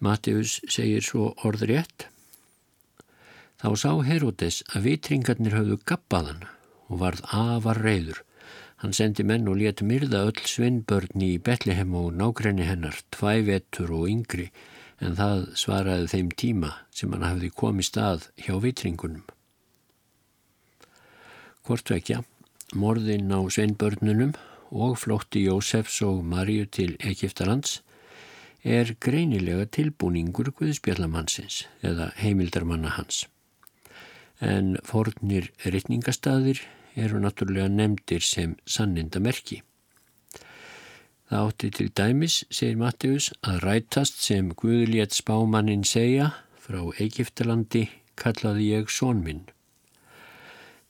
[0.00, 2.08] Matteus segir svo orðrétt
[3.64, 6.42] Þá sá Herodes að vitringarnir höfðu gappaðan
[6.92, 8.18] og varð afar reyður
[8.84, 14.10] Hann sendi menn og let myrða öll svinnbörn í Betlehem og nákrenni hennar, tvævettur og
[14.12, 14.50] yngri,
[15.00, 19.22] en það svaraði þeim tíma sem hann hafði komist að hjá vitringunum.
[21.64, 22.20] Hvortvekja,
[22.76, 24.36] morðin á svinnbörnunum
[24.68, 27.78] og flótti Jósefs og Marju til Egiptalands
[28.60, 33.24] er greinilega tilbúningur Guðspjallamannsins eða heimildarmanna hans.
[34.44, 36.66] En fornir rytningastadir
[36.96, 39.62] eru náttúrulega nefndir sem sannindamerki.
[41.28, 46.30] Það átti til dæmis, segir Mattius, að rætast sem Guðulétt spámannin segja
[46.60, 47.88] frá Egiptalandi
[48.20, 49.44] kallaði ég són minn.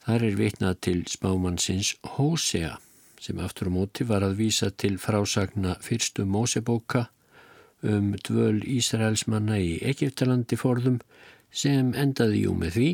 [0.05, 2.75] Þar er vitnað til spámannsins Hósea
[3.25, 7.07] sem aftur á móti var að vísa til frásagna fyrstu Mósebóka
[7.85, 10.99] um dvöl Ísraelsmanna í Egiptalandi forðum
[11.49, 12.91] sem endaði jú með því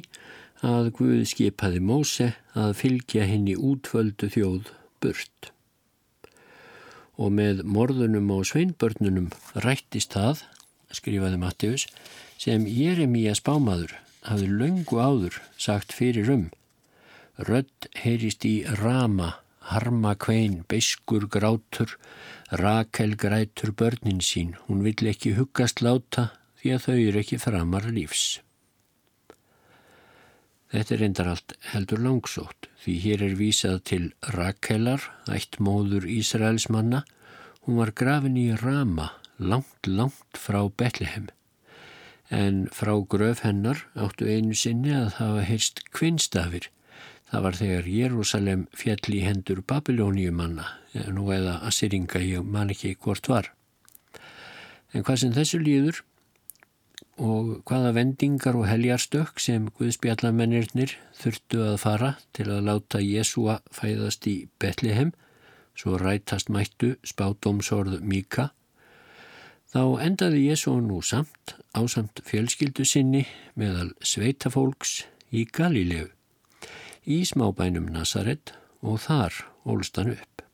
[0.66, 5.50] að Guð skipaði Móse að fylgja henni útvöldu þjóð burt.
[7.20, 9.28] Og með morðunum og sveinbörnunum
[9.64, 10.44] rættist það,
[10.92, 11.86] skrifaði Mattius,
[12.40, 16.48] sem Jeremías spámaður hafði löngu áður sagt fyrir um.
[17.40, 19.38] Rödd heyrist í rama,
[19.72, 21.96] harma kvein, beiskur grátur,
[22.50, 27.86] Rakel grætur börnin sín, hún vill ekki huggast láta því að þau eru ekki framar
[27.94, 28.40] lífs.
[30.70, 34.04] Þetta er endar allt heldur langsótt því hér er vísað til
[34.36, 37.04] Rakelar, ætt móður Ísraels manna.
[37.66, 41.28] Hún var grafin í Rama, langt, langt frá Betlehem.
[42.30, 46.70] En frá gröf hennar áttu einu sinni að hafa heyrst kvinnstafir
[47.30, 50.64] Það var þegar Jérúsalem fjall í hendur Babilóniumanna,
[51.14, 53.52] nú eða Assyringa, ég man ekki hvort var.
[54.90, 56.00] En hvað sem þessu líður
[57.20, 64.24] og hvaða vendingar og heljarstök sem Guðspjallamennirnir þurftu að fara til að láta Jésúa fæðast
[64.30, 65.12] í Betlehem,
[65.76, 68.50] svo rætast mættu spátumsorð Míka,
[69.68, 76.08] þá endaði Jésúa nú samt á samt fjölskyldu sinni meðal sveitafólks í Galilegu
[77.04, 79.36] í smábænum Nazaret og þar
[79.68, 80.44] ólst hann upp.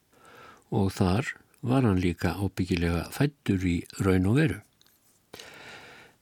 [0.74, 1.30] Og þar
[1.62, 4.60] var hann líka ábyggilega fættur í raun og veru.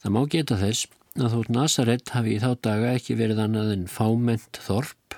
[0.05, 3.85] Það má geta þess að þótt Nazaret hafi í þá daga ekki verið annað en
[3.89, 5.15] fáment þorp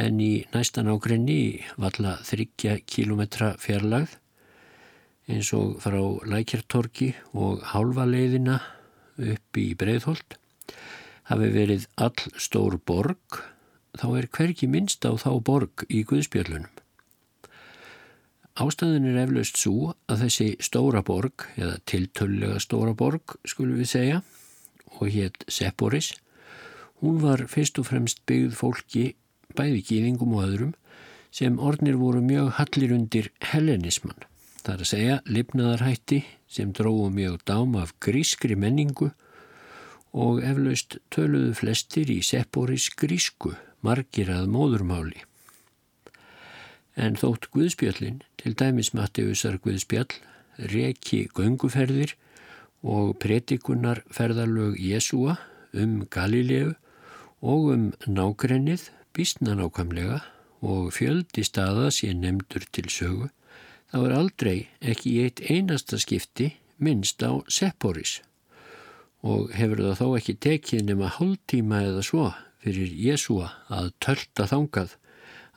[0.00, 1.36] en í næstan ágrinni
[1.76, 4.14] valla þryggja kilometra fjarlagð
[5.28, 6.00] eins og frá
[6.32, 8.56] Lækjartorki og hálfa leiðina
[9.20, 10.38] upp í Breitholt
[11.28, 13.42] hafi verið all stór borg
[14.00, 16.73] þá er hverki minnst á þá borg í Guðspjörlunum.
[18.54, 24.20] Ástæðin er eflaust svo að þessi stóra borg, eða tiltöllega stóra borg, skulum við segja,
[25.00, 26.12] og hétt Sepporis,
[27.02, 29.04] hún var fyrst og fremst byggð fólki,
[29.58, 30.72] bæði gýðingum og öðrum,
[31.34, 34.22] sem ornir voru mjög hallir undir hellenismann.
[34.62, 39.10] Það er að segja lifnaðarhætti sem dróðu mjög dám af grískri menningu
[40.14, 45.26] og eflaust töluðu flestir í Sepporis grísku margir að móðurmáli.
[46.96, 50.12] En þótt Guðspjallin, til dæmis Mattiusar Guðspjall,
[50.70, 52.14] reki gönguferðir
[52.84, 55.38] og pretikunar ferðarlög Jésúa
[55.74, 56.76] um Galilegu
[57.42, 60.20] og um nákrennið býstna nákvæmlega
[60.64, 63.28] og fjöldi staða sé nefndur til sögu,
[63.90, 68.20] þá er aldrei ekki í eitt einasta skipti minnst á Sepporis.
[69.24, 72.30] Og hefur það þó ekki tekið nema hálftíma eða svo
[72.64, 74.96] fyrir Jésúa að tölta þangað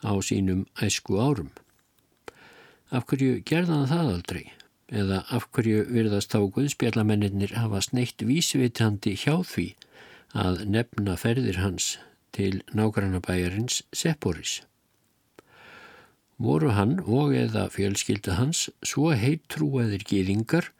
[0.04, 1.50] á sínum æsku árum.
[2.90, 4.44] Af hverju gerðan það aldrei?
[4.88, 9.66] Eða af hverju virðast þá Guðspjallamennir hafa sneitt vísvitandi hjá því
[10.32, 11.98] að nefna ferðir hans
[12.32, 14.62] til nágrannabæjarins Sepporis?
[16.38, 20.70] Voru hann og eða fjölskylda hans svo heitt trúaðir gýðingar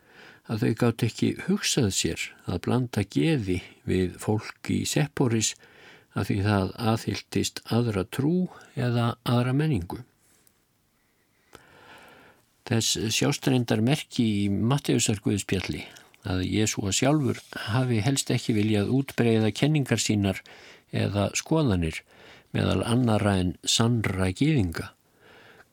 [0.48, 3.58] að þau gátt ekki hugsað sér að blanda geði
[3.88, 5.52] við fólk í Sepporis
[6.16, 8.34] að því það aðhyltist aðra trú
[8.76, 10.02] eða aðra menningu.
[12.68, 15.86] Þess sjástreindar merki í Matteusar Guðspjalli
[16.28, 17.40] að Jésúa sjálfur
[17.72, 20.42] hafi helst ekki viljað útbreyða kenningar sínar
[20.92, 22.02] eða skoðanir
[22.56, 24.90] meðal annara en sannra gýðinga,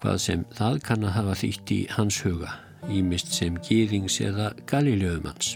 [0.03, 2.57] hvað sem það kann að hafa þýtt í hans huga,
[2.91, 5.55] ímist sem gýðings eða galiljöfumans.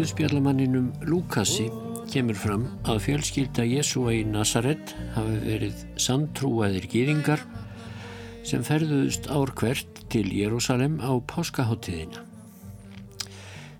[0.00, 1.66] Guðspjallamanninum Lúkassi
[2.08, 7.42] kemur fram að fjölskylda Jésúa í Nazaret hafi verið samtrúaðir gýringar
[8.48, 12.24] sem ferðuðust ár hvert til Jérúsalem á páskaháttíðina.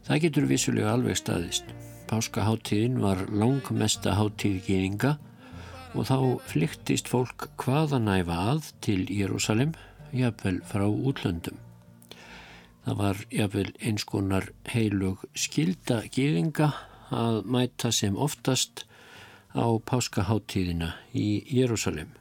[0.05, 1.73] Það getur vissulega alveg staðist.
[2.13, 5.17] Páskaháttíðin var langmesta háttíð gýringa
[5.95, 9.73] og þá flyktist fólk hvaða næfa að til Jérúsalem,
[10.15, 11.59] jafnvel frá útlöndum.
[12.85, 16.71] Það var jafnvel eins konar heilug skilda gýringa
[17.11, 18.85] að mæta sem oftast
[19.51, 22.15] á páskaháttíðina í Jérúsalem.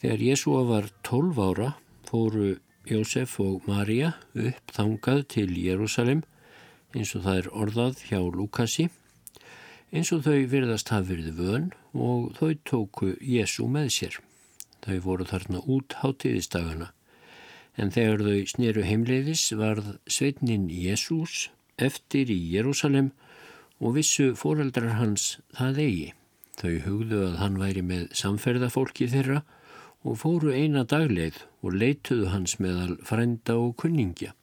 [0.00, 1.72] Þegar Jésúa var 12 ára
[2.06, 2.54] fóru
[2.88, 6.22] Jósef og Maria upp þangað til Jérúsalem
[6.94, 8.88] eins og það er orðað hjá Lukasi
[9.90, 14.18] eins og þau virðast hafa verið vön og þau tóku Jésú með sér.
[14.84, 16.92] Þau voru þarna út hátíðistagana
[17.80, 21.48] en þegar þau sneru heimleiðis varð sveitnin Jésús
[21.80, 23.10] eftir í Jérúsalem
[23.80, 26.08] og vissu foreldrar hans það eigi.
[26.60, 29.40] Þau hugðu að hann væri með samferðafólki þeirra
[30.04, 34.34] og fóru eina dagleið og leituðu hans meðal frænda og kunningja.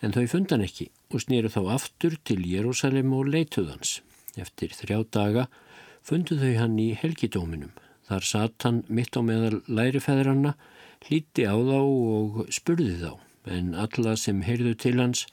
[0.00, 3.98] En þau fundan ekki og snýru þá aftur til Jérúsalem og leituðu hans.
[4.38, 5.46] Eftir þrjá daga
[6.06, 7.72] fundu þau hann í helgidóminum.
[8.10, 10.56] Þar satt hann mitt á meðal lærifæðranna,
[11.06, 13.12] hlíti á þá og spurði þá,
[13.46, 15.26] en alla sem heyrðu til hans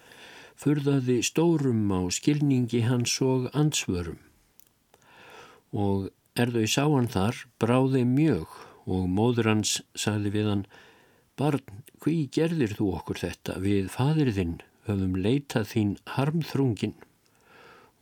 [0.58, 4.20] furðaði stórum á skilningi hans og ansvörum.
[5.74, 8.54] Og er þau sá hann þar, bráði mjög
[8.88, 10.68] og móður hans sagði við hann,
[11.38, 13.60] Barn, hví gerðir þú okkur þetta?
[13.62, 14.56] Við fadirðinn
[14.88, 16.96] höfum leitað þín harmþrungin.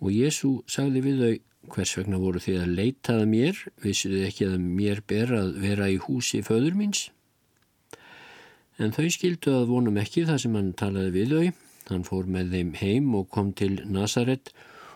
[0.04, 1.36] Og Jésu sagði við þau,
[1.76, 3.62] hvers vegna voru þið að leitaða mér?
[3.84, 7.10] Vissuðu ekki að mér ber að vera í húsi föður míns?
[8.76, 11.46] En þau skildu að vonum ekki það sem hann talaði við þau
[11.86, 14.50] Hann fór með þeim heim og kom til Nazaret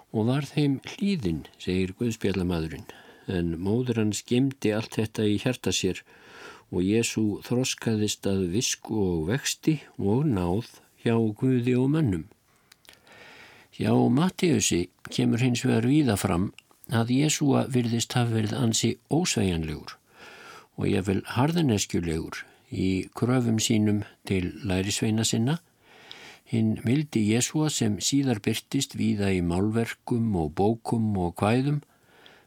[0.09, 2.87] og var þeim hlýðin, segir Guðspjallamadurinn.
[3.29, 6.01] En móður hann skemdi allt þetta í hjarta sér
[6.73, 10.71] og Jésu þroskaðist að visku og vexti og náð
[11.03, 12.25] hjá Guði og mannum.
[13.79, 16.49] Hjá Mattiusi kemur hins vegar víða fram
[16.91, 19.95] að Jésúa virðist hafa verið ansi ósveigjanlegur
[20.75, 25.57] og ég vil harðaneskjulegur í kröfum sínum til lærisveina sinna
[26.49, 31.83] Hinn mildi Jésúa sem síðar byrtist víða í málverkum og bókum og hvæðum,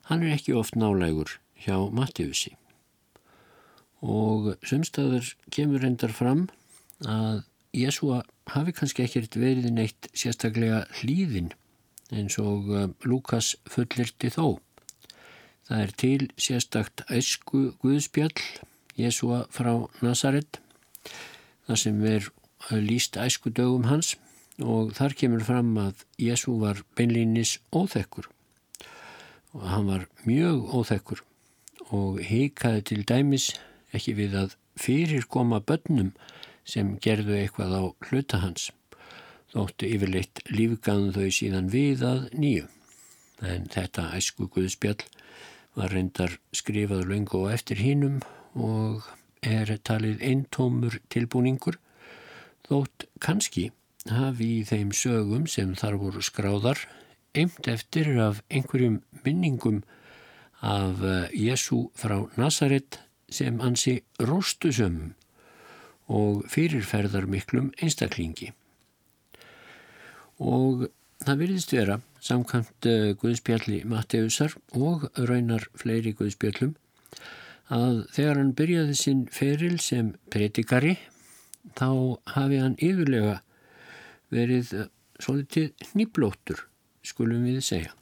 [0.09, 2.57] hann er ekki oft nálægur hjá Mattiusi.
[4.03, 6.49] Og sumstaður kemur endar fram
[7.07, 7.45] að
[7.78, 11.53] Jésúa hafi kannski ekkert verið neitt sérstaklega hlýðin
[12.12, 14.59] eins og uh, Lukas fullirti þó.
[15.68, 18.34] Það er til sérstakt æsku Guðspjall
[18.99, 20.59] Jésúa frá Nazaret,
[21.64, 22.28] þar sem er
[22.70, 24.16] líst æsku dögum hans
[24.62, 28.28] og þar kemur fram að Jésu var beinlýnis óþekkur
[29.53, 31.22] og hann var mjög óþekkur
[31.93, 33.51] og heikaði til dæmis
[33.93, 36.12] ekki við að fyrir koma börnum
[36.65, 38.71] sem gerðu eitthvað á hluta hans.
[39.53, 42.69] Þóttu yfirleitt lífgaðum þau síðan við að nýju.
[43.43, 45.03] En þetta æsku Guðspjall
[45.77, 48.21] var reyndar skrifað lengu og eftir hinnum
[48.55, 49.07] og
[49.43, 51.79] er talið eintómur tilbúningur
[52.69, 53.71] þótt kannski
[54.11, 56.79] hafi í þeim sögum sem þar voru skráðar
[57.39, 59.83] eimt eftir af einhverjum minningum
[60.63, 63.01] af eh, Jésu frá Nazaret
[63.33, 65.15] sem ansi róstusum
[66.09, 68.50] og fyrirferðar miklum einstaklingi.
[70.42, 70.88] Og
[71.22, 76.74] það virðist vera samkvæmt eh, Guðspjalli Matteusar og raunar fleiri Guðspjallum
[77.72, 80.96] að þegar hann byrjaði sinn feril sem predikari
[81.78, 83.40] þá hafi hann yfirlega
[84.34, 84.88] verið eh,
[85.22, 86.64] svolítið nýblóttur,
[87.07, 87.92] skulum við segja.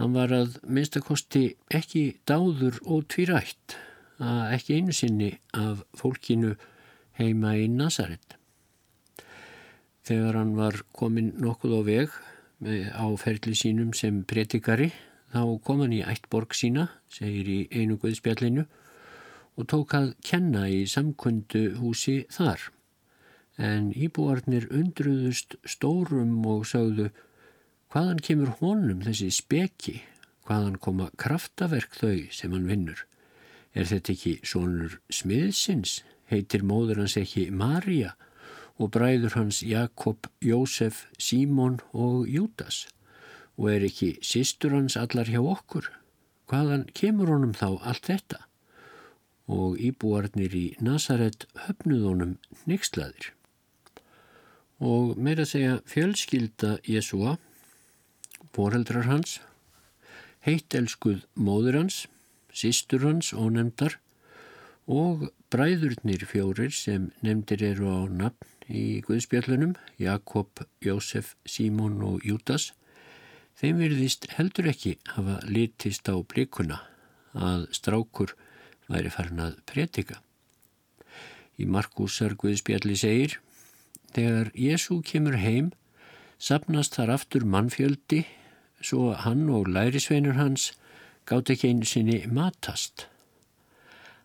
[0.00, 1.44] Hann var að minnstakosti
[1.76, 3.76] ekki dáður og tvírætt
[4.20, 6.54] að ekki einu sinni af fólkinu
[7.20, 8.36] heima í Nazaret.
[10.08, 12.18] Þegar hann var komin nokkuð á veg
[12.96, 14.90] á ferli sínum sem predikari
[15.30, 18.66] þá kom hann í ættborg sína, segir í einu guðspjallinu
[19.60, 22.70] og tók að kenna í samkundu húsi þar.
[23.60, 27.10] En íbúarnir undruðust stórum og sagðu
[27.92, 29.98] hvaðan kemur honum þessi speki,
[30.48, 33.04] hvaðan koma kraftaverk þau sem hann vinnur.
[33.76, 36.00] Er þetta ekki sonur smiðsins,
[36.30, 38.14] heitir móður hans ekki Marja
[38.80, 42.86] og bræður hans Jakob, Jósef, Símon og Júdas
[43.60, 45.90] og er ekki sístur hans allar hjá okkur?
[46.50, 48.46] Hvaðan kemur honum þá allt þetta?
[49.50, 52.36] og íbúarnir í Nazaret höfnuðunum
[52.70, 53.32] nextlaðir.
[54.80, 57.36] Og meira segja fjölskylda Jésúa,
[58.54, 59.40] foreldrar hans,
[60.46, 62.04] heitelskuð móður hans,
[62.54, 63.98] sístur hans og nefndar
[64.90, 72.72] og bræðurnir fjórir sem nefndir eru á nafn í Guðspjallunum, Jakob, Jósef, Símón og Jútas,
[73.58, 76.80] þeim virðist heldur ekki hafa litist á blikuna
[77.34, 78.34] að strákur
[78.90, 80.18] væri farin að pretika.
[81.60, 83.38] Í Markusar Guðspjalli segir,
[84.16, 85.70] þegar Jésu kemur heim,
[86.40, 88.24] sapnast þar aftur mannfjöldi,
[88.80, 90.72] svo hann og lærisveinur hans
[91.28, 93.09] gátt ekki einu sinni matast.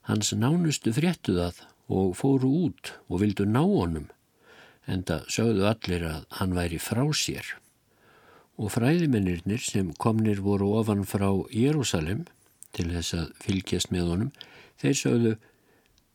[0.06, 4.06] Hans nánustu fréttu það og fóru út og vildu ná honum,
[4.86, 7.48] en það sögðu allir að hann væri frá sér.
[8.62, 12.28] Og fræðimennirnir sem komnir voru ofan frá Jérúsalem
[12.78, 14.32] til þess að fylgjast með honum,
[14.78, 15.36] þeir sögðu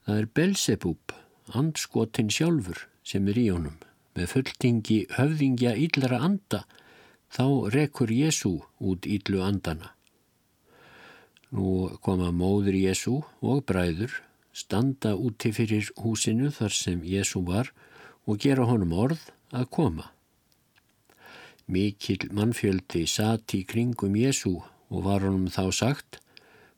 [0.07, 1.14] það er Belzebub,
[1.51, 3.78] andskotin sjálfur sem er í honum,
[4.14, 6.62] með fulltingi höfðingja íllara anda,
[7.30, 9.97] þá rekur Jésu út íllu andana.
[11.51, 14.12] Nú koma móður Jésu og bræður,
[14.55, 17.72] standa úti fyrir húsinu þar sem Jésu var
[18.26, 20.07] og gera honum orð að koma.
[21.70, 26.20] Mikil mannfjöldi satt í kringum Jésu og var honum þá sagt,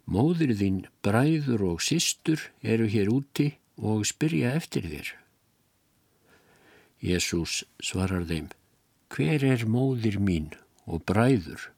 [0.09, 5.13] móður þín, bræður og systur eru hér úti og spyrja eftir þér.
[7.03, 8.49] Jésús svarar þeim,
[9.13, 10.53] hver er móður mín
[10.87, 11.73] og bræður?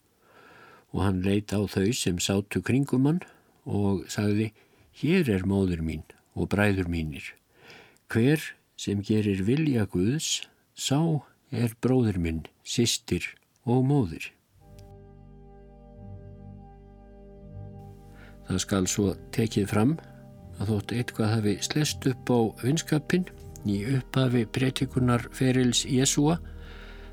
[0.95, 3.21] Og hann leit á þau sem sátu kringum hann
[3.67, 4.53] og sagði,
[4.95, 6.05] hér er móður mín
[6.39, 7.35] og bræður mínir.
[8.09, 8.41] Hver
[8.79, 11.21] sem gerir vilja Guðs, sá
[11.51, 13.27] er bróður minn, sýstir
[13.67, 14.31] og móður.
[18.45, 19.95] Það skal svo tekið fram
[20.61, 23.25] að þótt eitthvað hafi slest upp á vinskapin
[23.65, 26.37] í upphafi breytikunar ferils Jésúa,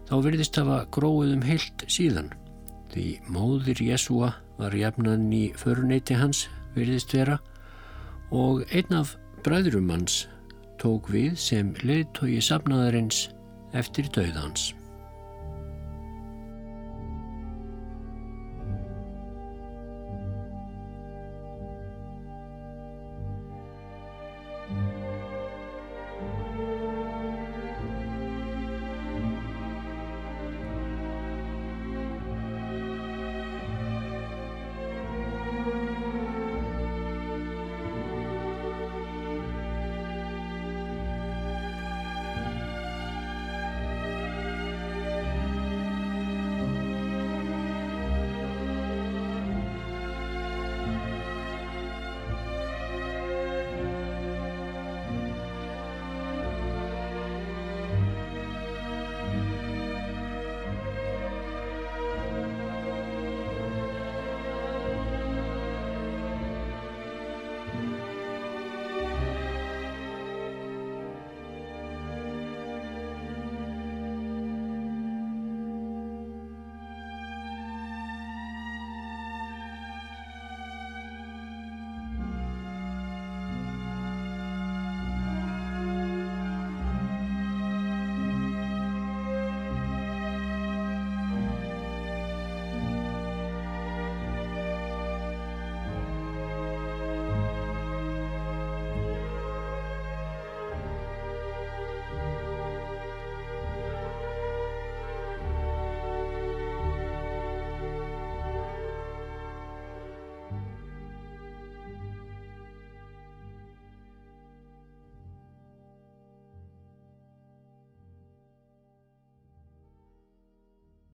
[0.10, 2.34] þá verðist hafa gróið um heilt síðan.
[2.92, 7.38] Því móðir Jésúa var jafnan í föruneyti hans virðist vera
[8.36, 9.16] og einn af
[9.46, 10.26] bræðurum hans
[10.82, 13.30] tók við sem leiðtói safnaðarins
[13.78, 14.72] eftir döðans.